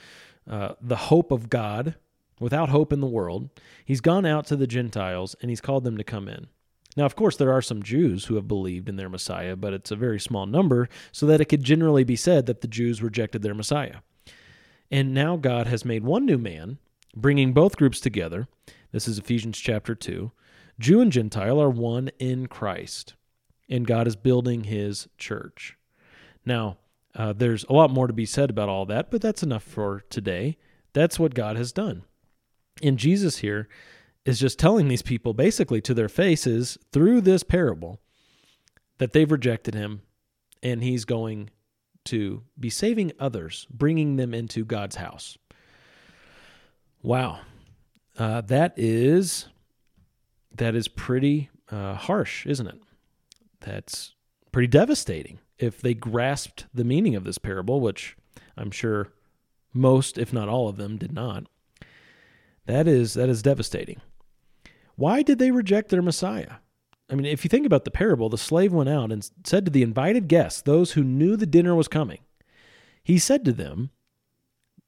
uh, 0.50 0.74
the 0.82 0.96
hope 0.96 1.32
of 1.32 1.50
God, 1.50 1.96
without 2.40 2.70
hope 2.70 2.94
in 2.94 3.00
the 3.00 3.08
world. 3.08 3.50
He's 3.86 4.02
gone 4.02 4.26
out 4.26 4.46
to 4.48 4.56
the 4.56 4.68
Gentiles 4.68 5.36
and 5.42 5.50
he's 5.50 5.62
called 5.62 5.84
them 5.84 5.98
to 5.98 6.04
come 6.04 6.28
in. 6.28 6.48
Now, 6.96 7.06
of 7.06 7.16
course, 7.16 7.38
there 7.38 7.54
are 7.54 7.62
some 7.62 7.84
Jews 7.84 8.26
who 8.26 8.36
have 8.36 8.48
believed 8.48 8.90
in 8.90 8.96
their 8.96 9.10
Messiah, 9.10 9.56
but 9.56 9.74
it's 9.74 9.92
a 9.92 9.96
very 9.96 10.20
small 10.20 10.48
number, 10.48 10.90
so 11.12 11.28
that 11.28 11.40
it 11.40 11.46
could 11.46 11.64
generally 11.64 12.04
be 12.04 12.16
said 12.16 12.48
that 12.48 12.62
the 12.62 12.68
Jews 12.68 13.04
rejected 13.04 13.44
their 13.44 13.54
Messiah. 13.54 13.98
And 14.90 15.14
now 15.14 15.36
God 15.36 15.68
has 15.68 15.86
made 15.86 16.04
one 16.04 16.26
new 16.26 16.40
man, 16.40 16.80
bringing 17.16 17.54
both 17.54 17.78
groups 17.78 18.00
together. 18.00 18.48
This 18.92 19.08
is 19.08 19.20
Ephesians 19.20 19.60
chapter 19.60 19.94
2. 19.94 20.32
Jew 20.80 21.02
and 21.02 21.12
Gentile 21.12 21.62
are 21.62 21.70
one 21.70 22.10
in 22.18 22.48
Christ, 22.48 23.14
and 23.70 23.86
God 23.86 24.08
is 24.08 24.16
building 24.16 24.64
his 24.64 25.08
church. 25.20 25.78
Now, 26.46 26.78
uh, 27.18 27.34
there's 27.34 27.66
a 27.66 27.74
lot 27.74 27.92
more 27.92 28.08
to 28.08 28.14
be 28.14 28.26
said 28.26 28.50
about 28.50 28.70
all 28.70 28.86
that, 28.86 29.12
but 29.12 29.22
that's 29.22 29.44
enough 29.44 29.64
for 29.64 30.04
today. 30.10 30.58
That's 30.94 31.20
what 31.20 31.34
God 31.34 31.58
has 31.58 31.72
done. 31.72 32.04
And 32.82 32.98
Jesus 32.98 33.38
here 33.38 33.68
is 34.24 34.40
just 34.40 34.60
telling 34.60 34.88
these 34.88 35.02
people 35.02 35.34
basically 35.34 35.82
to 35.82 35.94
their 35.94 36.10
faces 36.10 36.78
through 36.92 37.22
this 37.22 37.44
parable 37.44 38.00
that 39.00 39.14
they've 39.14 39.32
rejected 39.32 39.74
him 39.74 40.02
and 40.62 40.84
he's 40.84 41.06
going 41.06 41.50
to 42.06 42.44
be 42.60 42.70
saving 42.70 43.12
others, 43.20 43.68
bringing 43.72 44.16
them 44.16 44.34
into 44.34 44.64
God's 44.64 44.98
house. 44.98 45.38
Wow. 47.02 47.40
uh, 48.18 48.42
that 48.42 48.74
is 48.78 49.48
that 50.56 50.76
is 50.76 50.88
pretty 50.88 51.50
uh, 51.72 51.94
harsh, 51.94 52.46
isn't 52.46 52.68
it? 52.68 52.82
That's 53.62 54.14
pretty 54.58 54.68
devastating. 54.68 55.38
If 55.60 55.82
they 55.82 55.94
grasped 55.94 56.66
the 56.74 56.84
meaning 56.84 57.14
of 57.14 57.26
this 57.26 57.38
parable, 57.38 57.80
which 57.80 58.18
I'm 58.58 58.72
sure 58.72 59.10
most, 59.72 60.18
if 60.18 60.34
not 60.34 60.50
all 60.50 60.68
of 60.68 60.78
them, 60.78 60.98
did 60.98 61.14
not, 61.14 61.44
that 62.66 62.88
is 62.88 63.14
that 63.14 63.30
is 63.30 63.44
devastating. 63.44 64.02
Why 64.96 65.22
did 65.22 65.38
they 65.38 65.52
reject 65.52 65.90
their 65.90 66.02
Messiah? 66.02 66.54
I 67.08 67.14
mean, 67.14 67.28
if 67.28 67.46
you 67.46 67.50
think 67.50 67.68
about 67.68 67.86
the 67.86 67.92
parable, 67.92 68.30
the 68.30 68.38
slave 68.40 68.74
went 68.74 68.90
out 68.90 69.12
and 69.12 69.30
said 69.46 69.64
to 69.66 69.72
the 69.72 69.84
invited 69.84 70.28
guests, 70.28 70.64
those 70.64 70.94
who 70.94 71.04
knew 71.04 71.38
the 71.38 71.46
dinner 71.46 71.76
was 71.76 71.88
coming, 71.88 72.22
he 73.04 73.20
said 73.20 73.46
to 73.46 73.52
them, 73.52 73.92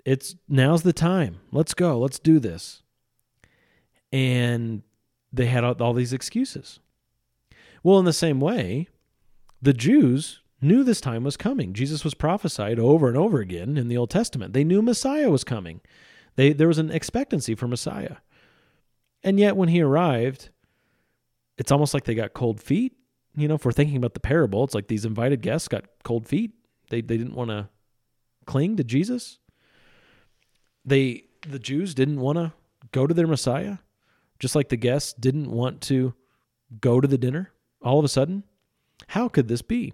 It's 0.04 0.34
now's 0.48 0.82
the 0.82 0.94
time. 0.94 1.42
Let's 1.52 1.76
go. 1.76 2.00
Let's 2.00 2.18
do 2.18 2.40
this. 2.40 2.82
And 4.12 4.82
they 5.32 5.46
had 5.46 5.64
all 5.64 5.94
these 5.94 6.12
excuses. 6.12 6.80
Well, 7.84 8.00
in 8.00 8.06
the 8.06 8.14
same 8.14 8.40
way, 8.40 8.88
the 9.62 9.74
Jews 9.74 10.42
knew 10.62 10.84
this 10.84 11.02
time 11.02 11.24
was 11.24 11.38
coming. 11.38 11.74
Jesus 11.74 12.04
was 12.04 12.14
prophesied 12.14 12.80
over 12.80 13.08
and 13.08 13.18
over 13.18 13.40
again 13.40 13.78
in 13.78 13.88
the 13.88 13.98
Old 13.98 14.10
Testament. 14.10 14.54
They 14.54 14.64
knew 14.64 14.82
Messiah 14.82 15.30
was 15.30 15.44
coming. 15.44 15.82
They, 16.36 16.54
there 16.54 16.68
was 16.68 16.78
an 16.78 16.92
expectancy 16.92 17.56
for 17.56 17.68
Messiah. 17.68 18.18
And 19.24 19.40
yet, 19.40 19.58
when 19.58 19.70
he 19.70 19.82
arrived, 19.82 20.50
it's 21.58 21.72
almost 21.72 21.94
like 21.94 22.06
they 22.06 22.16
got 22.16 22.34
cold 22.34 22.62
feet. 22.62 22.94
You 23.36 23.48
know, 23.48 23.56
if 23.56 23.66
we're 23.66 23.72
thinking 23.72 23.98
about 23.98 24.14
the 24.14 24.20
parable, 24.20 24.64
it's 24.64 24.74
like 24.74 24.88
these 24.88 25.06
invited 25.06 25.42
guests 25.42 25.68
got 25.68 25.86
cold 26.04 26.28
feet. 26.28 26.52
They, 26.90 27.02
they 27.02 27.18
didn't 27.18 27.36
want 27.36 27.50
to 27.50 27.70
cling 28.46 28.78
to 28.78 28.84
Jesus. 28.84 29.40
They 30.86 31.26
the 31.48 31.60
Jews 31.60 31.94
didn't 31.94 32.20
want 32.20 32.38
to 32.38 32.54
go 32.92 33.08
to 33.08 33.14
their 33.14 33.28
Messiah, 33.28 33.78
just 34.40 34.56
like 34.56 34.70
the 34.70 34.78
guests 34.78 35.14
didn't 35.14 35.52
want 35.52 35.82
to 35.82 36.14
go 36.82 37.00
to 37.00 37.08
the 37.08 37.18
dinner 37.18 37.52
all 37.82 38.00
of 38.00 38.06
a 38.06 38.10
sudden. 38.10 38.44
How 39.10 39.28
could 39.28 39.48
this 39.48 39.64
be? 39.64 39.94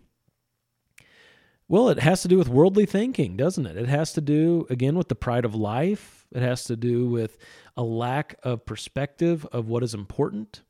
Well, 1.70 1.88
it 1.90 2.00
has 2.00 2.22
to 2.22 2.28
do 2.28 2.38
with 2.38 2.50
worldly 2.50 2.86
thinking, 2.86 3.38
doesn't 3.38 3.66
it? 3.66 3.78
It 3.78 3.88
has 3.88 4.12
to 4.14 4.22
do, 4.22 4.68
again, 4.70 4.98
with 4.98 5.08
the 5.08 5.16
pride 5.16 5.46
of 5.46 5.56
life. 5.56 6.28
It 6.34 6.42
has 6.42 6.66
to 6.66 6.76
do 6.76 7.08
with 7.08 7.38
a 7.78 7.82
lack 7.82 8.36
of 8.44 8.66
perspective 8.66 9.46
of 9.54 9.70
what 9.70 9.84
is 9.84 9.94
important. 9.94 10.64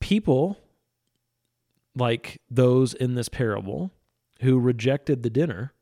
People 0.00 0.58
like 1.94 2.40
those 2.50 2.94
in 2.94 3.16
this 3.16 3.28
parable 3.28 3.90
who 4.40 4.58
rejected 4.58 5.22
the 5.22 5.30
dinner 5.30 5.74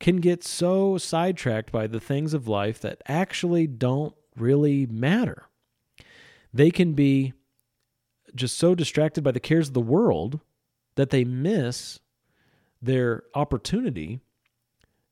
can 0.00 0.16
get 0.16 0.42
so 0.42 0.98
sidetracked 0.98 1.70
by 1.70 1.86
the 1.86 2.00
things 2.00 2.34
of 2.34 2.48
life 2.48 2.80
that 2.80 3.00
actually 3.06 3.68
don't 3.68 4.14
really 4.36 4.86
matter. 4.86 5.44
They 6.52 6.72
can 6.72 6.94
be 6.94 7.32
just 8.36 8.58
so 8.58 8.74
distracted 8.74 9.22
by 9.22 9.32
the 9.32 9.40
cares 9.40 9.68
of 9.68 9.74
the 9.74 9.80
world 9.80 10.40
that 10.94 11.10
they 11.10 11.24
miss 11.24 12.00
their 12.80 13.22
opportunity 13.34 14.20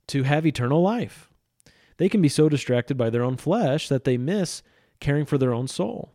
to 0.07 0.23
have 0.23 0.47
eternal 0.47 0.83
life. 0.83 1.31
They 1.97 2.09
can 2.09 2.21
be 2.21 2.29
so 2.29 2.49
distracted 2.49 2.97
by 2.97 3.11
their 3.11 3.23
own 3.23 3.37
flesh 3.37 3.89
that 3.89 4.05
they 4.05 4.17
miss 4.17 4.63
caring 5.01 5.25
for 5.25 5.39
their 5.39 5.55
own 5.55 5.69
soul. 5.69 6.13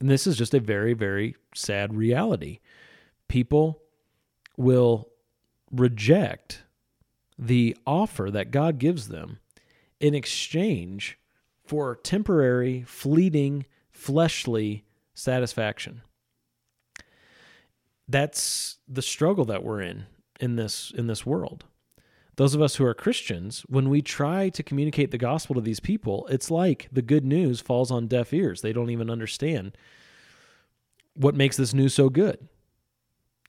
And 0.00 0.08
this 0.10 0.26
is 0.26 0.36
just 0.36 0.54
a 0.54 0.60
very, 0.60 0.94
very 0.94 1.36
sad 1.54 1.94
reality. 1.94 2.60
People 3.28 3.82
will 4.56 5.08
reject 5.70 6.64
the 7.38 7.76
offer 7.86 8.30
that 8.30 8.50
God 8.50 8.78
gives 8.78 9.08
them 9.08 9.38
in 10.00 10.14
exchange 10.14 11.18
for 11.64 11.96
temporary, 11.96 12.82
fleeting, 12.82 13.66
fleshly 13.90 14.84
satisfaction. 15.14 16.02
That's 18.08 18.78
the 18.88 19.02
struggle 19.02 19.44
that 19.46 19.62
we're 19.62 19.80
in 19.80 20.06
in 20.40 20.56
this 20.56 20.92
in 20.96 21.06
this 21.06 21.24
world. 21.24 21.64
Those 22.36 22.54
of 22.54 22.62
us 22.62 22.76
who 22.76 22.84
are 22.86 22.94
Christians, 22.94 23.64
when 23.68 23.90
we 23.90 24.00
try 24.00 24.48
to 24.50 24.62
communicate 24.62 25.10
the 25.10 25.18
gospel 25.18 25.54
to 25.54 25.60
these 25.60 25.80
people, 25.80 26.26
it's 26.28 26.50
like 26.50 26.88
the 26.90 27.02
good 27.02 27.24
news 27.24 27.60
falls 27.60 27.90
on 27.90 28.06
deaf 28.06 28.32
ears. 28.32 28.62
They 28.62 28.72
don't 28.72 28.90
even 28.90 29.10
understand 29.10 29.76
what 31.14 31.34
makes 31.34 31.58
this 31.58 31.74
news 31.74 31.92
so 31.92 32.08
good. 32.08 32.48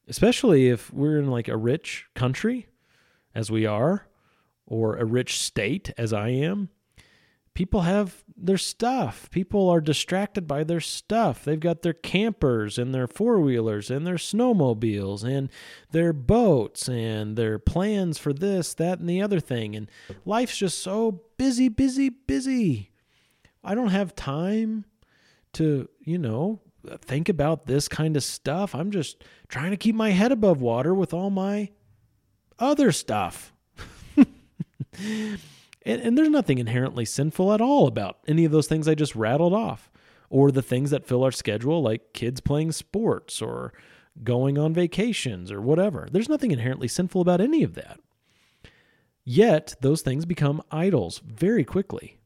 Especially 0.08 0.68
if 0.68 0.94
we're 0.94 1.18
in 1.18 1.28
like 1.28 1.48
a 1.48 1.56
rich 1.56 2.08
country 2.14 2.68
as 3.34 3.50
we 3.50 3.66
are 3.66 4.06
or 4.66 4.98
a 4.98 5.06
rich 5.06 5.40
state 5.40 5.92
as 5.98 6.12
I 6.12 6.30
am 6.30 6.70
people 7.54 7.82
have 7.82 8.24
their 8.36 8.58
stuff. 8.58 9.30
People 9.30 9.70
are 9.70 9.82
distracted 9.82 10.48
by 10.48 10.64
their 10.64 10.80
stuff. 10.80 11.44
They've 11.44 11.60
got 11.60 11.82
their 11.82 11.94
campers 11.94 12.78
and 12.78 12.94
their 12.94 13.08
four 13.08 13.40
wheelers 13.40 13.92
and 13.92 14.06
their 14.06 14.16
snowmobiles 14.16 15.24
and 15.24 15.50
their 15.92 16.14
boats 16.14 16.88
and 16.90 17.38
their 17.38 17.60
plans 17.60 18.18
for 18.18 18.34
this, 18.34 18.74
that, 18.76 19.00
and 19.00 19.10
the 19.10 19.22
other 19.22 19.40
thing. 19.40 19.76
And 19.76 19.90
life's 20.26 20.58
just 20.58 20.80
so 20.80 21.22
busy, 21.38 21.70
busy, 21.70 22.10
busy. 22.10 22.92
I 23.64 23.76
don't 23.76 23.90
have 23.90 24.16
time 24.16 24.86
to, 25.54 25.88
you 26.02 26.18
know, 26.18 26.60
think 27.00 27.30
about 27.30 27.66
this 27.66 27.88
kind 27.88 28.18
of 28.18 28.24
stuff. 28.24 28.76
I'm 28.76 28.92
just 28.92 29.24
trying 29.48 29.72
to 29.72 29.78
keep 29.78 29.96
my 29.96 30.10
head 30.10 30.32
above 30.32 30.62
water 30.62 30.94
with 30.94 31.14
all 31.14 31.30
my 31.30 31.70
other 32.60 32.92
stuff. 32.92 33.54
And, 35.86 36.02
and 36.02 36.18
there's 36.18 36.30
nothing 36.30 36.58
inherently 36.58 37.06
sinful 37.06 37.54
at 37.54 37.62
all 37.62 37.88
about 37.88 38.20
any 38.28 38.46
of 38.46 38.52
those 38.52 38.68
things 38.68 38.88
I 38.88 38.96
just 38.96 39.16
rattled 39.16 39.54
off, 39.54 39.92
or 40.30 40.52
the 40.52 40.62
things 40.62 40.90
that 40.90 41.06
fill 41.06 41.24
our 41.24 41.32
schedule, 41.32 41.82
like 41.82 42.14
kids 42.14 42.42
playing 42.42 42.72
sports 42.72 43.42
or 43.42 43.74
going 44.24 44.58
on 44.58 44.74
vacations 44.74 45.52
or 45.52 45.62
whatever. 45.62 46.08
There's 46.12 46.30
nothing 46.30 46.52
inherently 46.52 46.88
sinful 46.88 47.22
about 47.22 47.42
any 47.42 47.64
of 47.64 47.76
that. 47.76 48.00
Yet, 49.26 49.76
those 49.82 50.02
things 50.02 50.26
become 50.26 50.62
idols 50.72 51.22
very 51.26 51.64
quickly. 51.64 52.20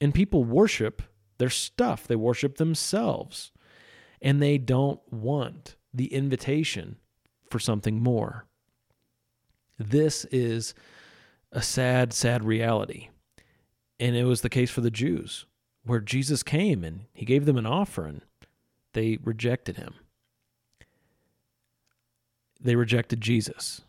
And 0.00 0.14
people 0.14 0.44
worship 0.44 1.02
their 1.38 1.50
stuff, 1.50 2.06
they 2.06 2.16
worship 2.16 2.56
themselves, 2.56 3.50
and 4.22 4.40
they 4.40 4.58
don't 4.58 5.00
want 5.12 5.76
the 5.92 6.12
invitation 6.12 6.96
for 7.50 7.58
something 7.58 8.02
more. 8.02 8.46
This 9.78 10.24
is 10.26 10.74
a 11.52 11.62
sad, 11.62 12.12
sad 12.12 12.44
reality. 12.44 13.08
And 13.98 14.16
it 14.16 14.24
was 14.24 14.40
the 14.40 14.48
case 14.48 14.70
for 14.70 14.80
the 14.80 14.90
Jews, 14.90 15.46
where 15.84 16.00
Jesus 16.00 16.42
came 16.42 16.84
and 16.84 17.02
he 17.12 17.24
gave 17.24 17.44
them 17.44 17.56
an 17.56 17.66
offer 17.66 18.06
and 18.06 18.22
they 18.92 19.18
rejected 19.22 19.76
him. 19.76 19.94
They 22.60 22.76
rejected 22.76 23.20
Jesus. 23.20 23.82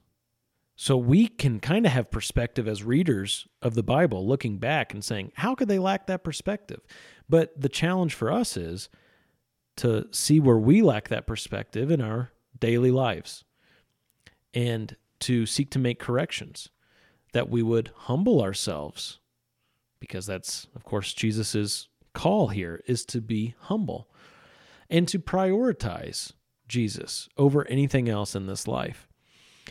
So 0.75 0.97
we 0.97 1.27
can 1.27 1.59
kind 1.59 1.85
of 1.85 1.91
have 1.91 2.09
perspective 2.09 2.67
as 2.67 2.83
readers 2.83 3.47
of 3.61 3.75
the 3.75 3.83
Bible 3.83 4.27
looking 4.27 4.57
back 4.57 4.93
and 4.93 5.03
saying, 5.03 5.31
how 5.35 5.53
could 5.53 5.67
they 5.67 5.77
lack 5.77 6.07
that 6.07 6.23
perspective? 6.23 6.81
But 7.29 7.59
the 7.59 7.69
challenge 7.69 8.15
for 8.15 8.31
us 8.31 8.57
is 8.57 8.89
to 9.77 10.07
see 10.11 10.39
where 10.39 10.57
we 10.57 10.81
lack 10.81 11.09
that 11.09 11.27
perspective 11.27 11.91
in 11.91 12.01
our 12.01 12.31
daily 12.59 12.91
lives 12.91 13.43
and 14.53 14.95
to 15.19 15.45
seek 15.45 15.69
to 15.71 15.79
make 15.79 15.99
corrections 15.99 16.69
that 17.33 17.49
we 17.49 17.63
would 17.63 17.91
humble 17.95 18.41
ourselves 18.41 19.19
because 19.99 20.25
that's 20.25 20.67
of 20.75 20.83
course 20.83 21.13
Jesus's 21.13 21.87
call 22.13 22.49
here 22.49 22.81
is 22.87 23.05
to 23.05 23.21
be 23.21 23.55
humble 23.59 24.09
and 24.89 25.07
to 25.07 25.19
prioritize 25.19 26.33
Jesus 26.67 27.29
over 27.37 27.67
anything 27.67 28.09
else 28.09 28.35
in 28.35 28.47
this 28.47 28.67
life. 28.67 29.07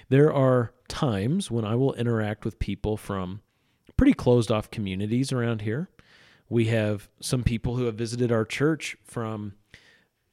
There 0.09 0.33
are 0.33 0.73
times 0.89 1.51
when 1.51 1.65
I 1.65 1.75
will 1.75 1.95
interact 1.95 2.45
with 2.45 2.59
people 2.59 2.97
from 2.97 3.43
pretty 3.97 4.15
closed 4.15 4.51
off 4.51 4.71
communities 4.71 5.33
around 5.33 5.63
here. 5.63 5.91
We 6.49 6.67
have 6.67 7.09
some 7.21 7.43
people 7.43 7.77
who 7.77 7.85
have 7.85 7.95
visited 7.95 8.33
our 8.33 8.45
church 8.45 8.97
from 9.05 9.55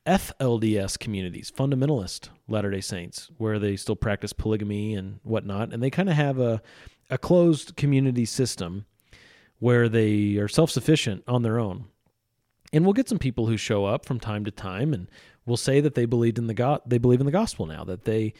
FLDS 0.05 0.97
communities, 0.97 1.51
fundamentalist 1.51 2.29
Latter 2.47 2.71
day 2.71 2.81
Saints, 2.81 3.29
where 3.37 3.59
they 3.59 3.75
still 3.75 3.95
practice 3.95 4.31
polygamy 4.31 4.95
and 4.95 5.19
whatnot. 5.23 5.73
And 5.73 5.83
they 5.83 5.89
kind 5.89 6.09
of 6.09 6.15
have 6.15 6.39
a 6.39 6.61
a 7.09 7.17
closed 7.17 7.75
community 7.75 8.25
system 8.25 8.85
where 9.59 9.89
they 9.89 10.37
are 10.37 10.47
self 10.47 10.71
sufficient 10.71 11.23
on 11.27 11.41
their 11.43 11.59
own. 11.59 11.85
And 12.73 12.83
we'll 12.83 12.93
get 12.93 13.07
some 13.07 13.19
people 13.19 13.47
who 13.47 13.57
show 13.57 13.85
up 13.85 14.05
from 14.05 14.19
time 14.19 14.43
to 14.45 14.51
time 14.51 14.93
and 14.93 15.09
will 15.45 15.57
say 15.57 15.79
that 15.79 15.95
they 15.95 16.05
believed 16.05 16.37
in 16.37 16.47
the 16.47 16.53
God, 16.53 16.81
they 16.85 16.97
believe 16.97 17.21
in 17.21 17.25
the 17.25 17.31
gospel 17.31 17.65
now, 17.65 17.83
that 17.85 18.03
they 18.03 18.33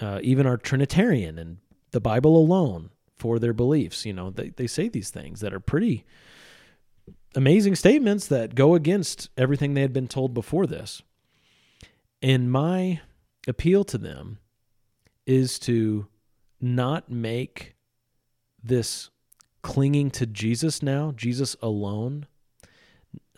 uh, 0.00 0.20
even 0.22 0.46
are 0.46 0.56
Trinitarian 0.56 1.38
and 1.38 1.58
the 1.90 2.00
Bible 2.00 2.36
alone 2.36 2.90
for 3.16 3.38
their 3.38 3.52
beliefs. 3.52 4.06
You 4.06 4.14
know, 4.14 4.30
they, 4.30 4.48
they 4.50 4.66
say 4.66 4.88
these 4.88 5.10
things 5.10 5.40
that 5.40 5.52
are 5.52 5.60
pretty 5.60 6.04
amazing 7.34 7.74
statements 7.74 8.26
that 8.28 8.54
go 8.54 8.74
against 8.74 9.28
everything 9.36 9.74
they 9.74 9.82
had 9.82 9.92
been 9.92 10.08
told 10.08 10.34
before 10.34 10.66
this. 10.66 11.02
And 12.22 12.50
my 12.50 13.00
appeal 13.46 13.84
to 13.84 13.98
them 13.98 14.38
is 15.26 15.58
to 15.60 16.06
not 16.64 17.10
make 17.10 17.74
this 18.62 19.10
clinging 19.62 20.10
to 20.10 20.26
Jesus 20.26 20.82
now, 20.82 21.12
Jesus 21.12 21.56
alone, 21.62 22.26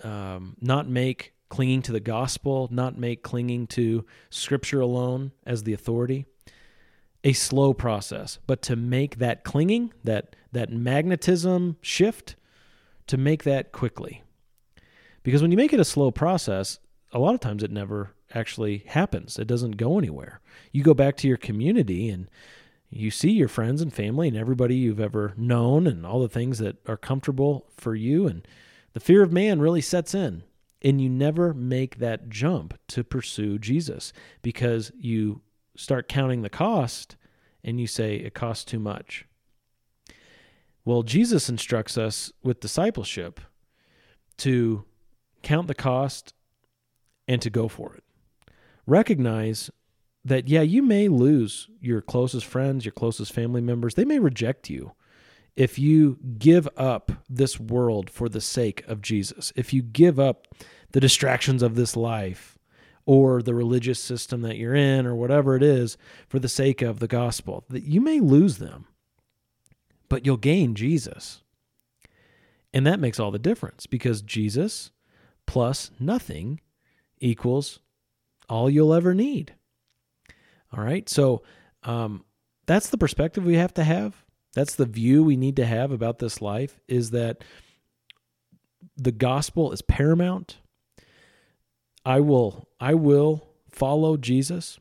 um, 0.02 0.56
not 0.60 0.88
make 0.88 1.34
clinging 1.48 1.82
to 1.82 1.92
the 1.92 2.00
gospel, 2.00 2.68
not 2.70 2.98
make 2.98 3.22
clinging 3.22 3.66
to 3.68 4.04
scripture 4.30 4.80
alone 4.80 5.32
as 5.44 5.62
the 5.62 5.72
authority 5.72 6.26
a 7.26 7.32
slow 7.32 7.74
process, 7.74 8.38
but 8.46 8.62
to 8.62 8.76
make 8.76 9.18
that 9.18 9.42
clinging, 9.42 9.92
that 10.04 10.36
that 10.52 10.70
magnetism 10.70 11.76
shift, 11.80 12.36
to 13.08 13.16
make 13.16 13.42
that 13.42 13.72
quickly. 13.72 14.22
Because 15.24 15.42
when 15.42 15.50
you 15.50 15.56
make 15.56 15.72
it 15.72 15.80
a 15.80 15.84
slow 15.84 16.12
process, 16.12 16.78
a 17.12 17.18
lot 17.18 17.34
of 17.34 17.40
times 17.40 17.64
it 17.64 17.72
never 17.72 18.14
actually 18.32 18.84
happens. 18.86 19.40
It 19.40 19.48
doesn't 19.48 19.72
go 19.72 19.98
anywhere. 19.98 20.40
You 20.70 20.84
go 20.84 20.94
back 20.94 21.16
to 21.16 21.28
your 21.28 21.36
community 21.36 22.08
and 22.10 22.28
you 22.90 23.10
see 23.10 23.30
your 23.30 23.48
friends 23.48 23.82
and 23.82 23.92
family 23.92 24.28
and 24.28 24.36
everybody 24.36 24.76
you've 24.76 25.00
ever 25.00 25.34
known 25.36 25.86
and 25.86 26.06
all 26.06 26.20
the 26.20 26.28
things 26.28 26.58
that 26.58 26.76
are 26.88 26.96
comfortable 26.96 27.66
for 27.76 27.94
you 27.94 28.26
and 28.26 28.46
the 28.92 29.00
fear 29.00 29.22
of 29.22 29.32
man 29.32 29.60
really 29.60 29.80
sets 29.80 30.14
in 30.14 30.42
and 30.82 31.00
you 31.00 31.08
never 31.08 31.52
make 31.52 31.98
that 31.98 32.28
jump 32.28 32.78
to 32.88 33.02
pursue 33.02 33.58
Jesus 33.58 34.12
because 34.42 34.92
you 34.96 35.40
start 35.76 36.08
counting 36.08 36.42
the 36.42 36.50
cost 36.50 37.16
and 37.64 37.80
you 37.80 37.86
say 37.86 38.16
it 38.16 38.34
costs 38.34 38.64
too 38.64 38.78
much. 38.78 39.26
Well, 40.84 41.02
Jesus 41.02 41.48
instructs 41.48 41.98
us 41.98 42.32
with 42.44 42.60
discipleship 42.60 43.40
to 44.38 44.84
count 45.42 45.66
the 45.66 45.74
cost 45.74 46.32
and 47.26 47.42
to 47.42 47.50
go 47.50 47.66
for 47.66 47.94
it. 47.94 48.04
Recognize 48.86 49.70
that, 50.26 50.48
yeah, 50.48 50.62
you 50.62 50.82
may 50.82 51.08
lose 51.08 51.68
your 51.80 52.00
closest 52.00 52.44
friends, 52.46 52.84
your 52.84 52.92
closest 52.92 53.32
family 53.32 53.60
members. 53.60 53.94
They 53.94 54.04
may 54.04 54.18
reject 54.18 54.68
you 54.68 54.92
if 55.54 55.78
you 55.78 56.18
give 56.38 56.68
up 56.76 57.10
this 57.28 57.58
world 57.58 58.10
for 58.10 58.28
the 58.28 58.40
sake 58.40 58.84
of 58.86 59.00
Jesus, 59.00 59.52
if 59.56 59.72
you 59.72 59.82
give 59.82 60.20
up 60.20 60.46
the 60.92 61.00
distractions 61.00 61.62
of 61.62 61.74
this 61.74 61.96
life 61.96 62.58
or 63.06 63.40
the 63.40 63.54
religious 63.54 63.98
system 63.98 64.42
that 64.42 64.56
you're 64.56 64.74
in 64.74 65.06
or 65.06 65.14
whatever 65.14 65.56
it 65.56 65.62
is 65.62 65.96
for 66.28 66.38
the 66.38 66.48
sake 66.48 66.82
of 66.82 66.98
the 66.98 67.08
gospel, 67.08 67.64
that 67.70 67.84
you 67.84 68.00
may 68.00 68.20
lose 68.20 68.58
them, 68.58 68.86
but 70.08 70.26
you'll 70.26 70.36
gain 70.36 70.74
Jesus. 70.74 71.42
And 72.74 72.86
that 72.86 73.00
makes 73.00 73.18
all 73.18 73.30
the 73.30 73.38
difference 73.38 73.86
because 73.86 74.20
Jesus 74.20 74.90
plus 75.46 75.90
nothing 75.98 76.60
equals 77.18 77.78
all 78.48 78.68
you'll 78.68 78.92
ever 78.92 79.14
need. 79.14 79.54
All 80.76 80.84
right. 80.84 81.08
So 81.08 81.42
um, 81.84 82.24
that's 82.66 82.90
the 82.90 82.98
perspective 82.98 83.44
we 83.44 83.54
have 83.54 83.74
to 83.74 83.84
have. 83.84 84.24
That's 84.54 84.74
the 84.74 84.86
view 84.86 85.22
we 85.22 85.36
need 85.36 85.56
to 85.56 85.66
have 85.66 85.90
about 85.90 86.18
this 86.18 86.40
life 86.40 86.80
is 86.88 87.10
that 87.10 87.44
the 88.96 89.12
gospel 89.12 89.72
is 89.72 89.82
paramount. 89.82 90.58
I 92.04 92.20
will 92.20 92.68
I 92.80 92.94
will 92.94 93.48
follow 93.70 94.16
Jesus. 94.16 94.78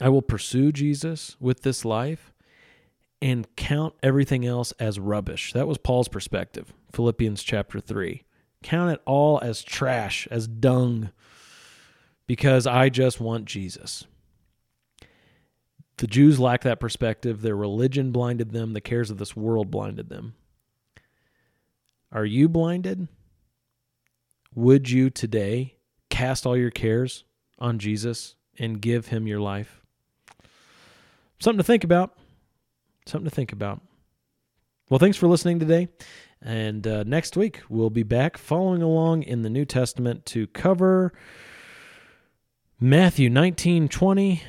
I 0.00 0.08
will 0.08 0.22
pursue 0.22 0.72
Jesus 0.72 1.36
with 1.38 1.62
this 1.62 1.84
life 1.84 2.32
and 3.22 3.46
count 3.56 3.94
everything 4.02 4.44
else 4.44 4.72
as 4.72 4.98
rubbish. 4.98 5.52
That 5.52 5.68
was 5.68 5.78
Paul's 5.78 6.08
perspective. 6.08 6.72
Philippians 6.92 7.42
chapter 7.42 7.78
3. 7.78 8.24
Count 8.62 8.92
it 8.92 9.00
all 9.04 9.38
as 9.40 9.62
trash, 9.62 10.26
as 10.30 10.48
dung 10.48 11.10
because 12.26 12.66
I 12.66 12.88
just 12.88 13.20
want 13.20 13.44
Jesus. 13.44 14.06
The 15.98 16.06
Jews 16.06 16.40
lacked 16.40 16.64
that 16.64 16.80
perspective. 16.80 17.40
Their 17.42 17.56
religion 17.56 18.10
blinded 18.10 18.50
them, 18.52 18.72
the 18.72 18.80
cares 18.80 19.10
of 19.10 19.18
this 19.18 19.36
world 19.36 19.70
blinded 19.70 20.08
them. 20.08 20.34
Are 22.10 22.24
you 22.24 22.48
blinded? 22.48 23.08
Would 24.54 24.90
you 24.90 25.10
today 25.10 25.76
cast 26.10 26.46
all 26.46 26.56
your 26.56 26.70
cares 26.70 27.24
on 27.58 27.78
Jesus 27.78 28.36
and 28.58 28.80
give 28.80 29.08
him 29.08 29.26
your 29.26 29.40
life? 29.40 29.82
Something 31.40 31.58
to 31.58 31.64
think 31.64 31.84
about. 31.84 32.16
Something 33.06 33.28
to 33.28 33.34
think 33.34 33.52
about. 33.52 33.80
Well, 34.88 34.98
thanks 34.98 35.16
for 35.16 35.26
listening 35.26 35.58
today. 35.58 35.88
And 36.40 36.86
uh, 36.86 37.04
next 37.04 37.36
week, 37.36 37.62
we'll 37.68 37.90
be 37.90 38.02
back 38.02 38.36
following 38.36 38.82
along 38.82 39.22
in 39.22 39.42
the 39.42 39.50
New 39.50 39.64
Testament 39.64 40.26
to 40.26 40.46
cover 40.48 41.12
Matthew 42.80 43.30
19, 43.30 43.88
20, 43.88 44.42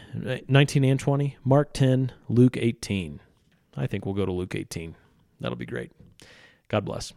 19 0.48 0.84
and 0.84 1.00
20, 1.00 1.38
Mark 1.44 1.74
10, 1.74 2.12
Luke 2.28 2.58
18. 2.58 3.20
I 3.78 3.88
think 3.88 4.06
we'll 4.06 4.16
go 4.16 4.26
to 4.26 4.32
Luke 4.32 4.56
18. 4.56 4.96
That'll 5.40 5.56
be 5.56 5.66
great. 5.66 5.92
God 6.68 6.86
bless. 6.86 7.14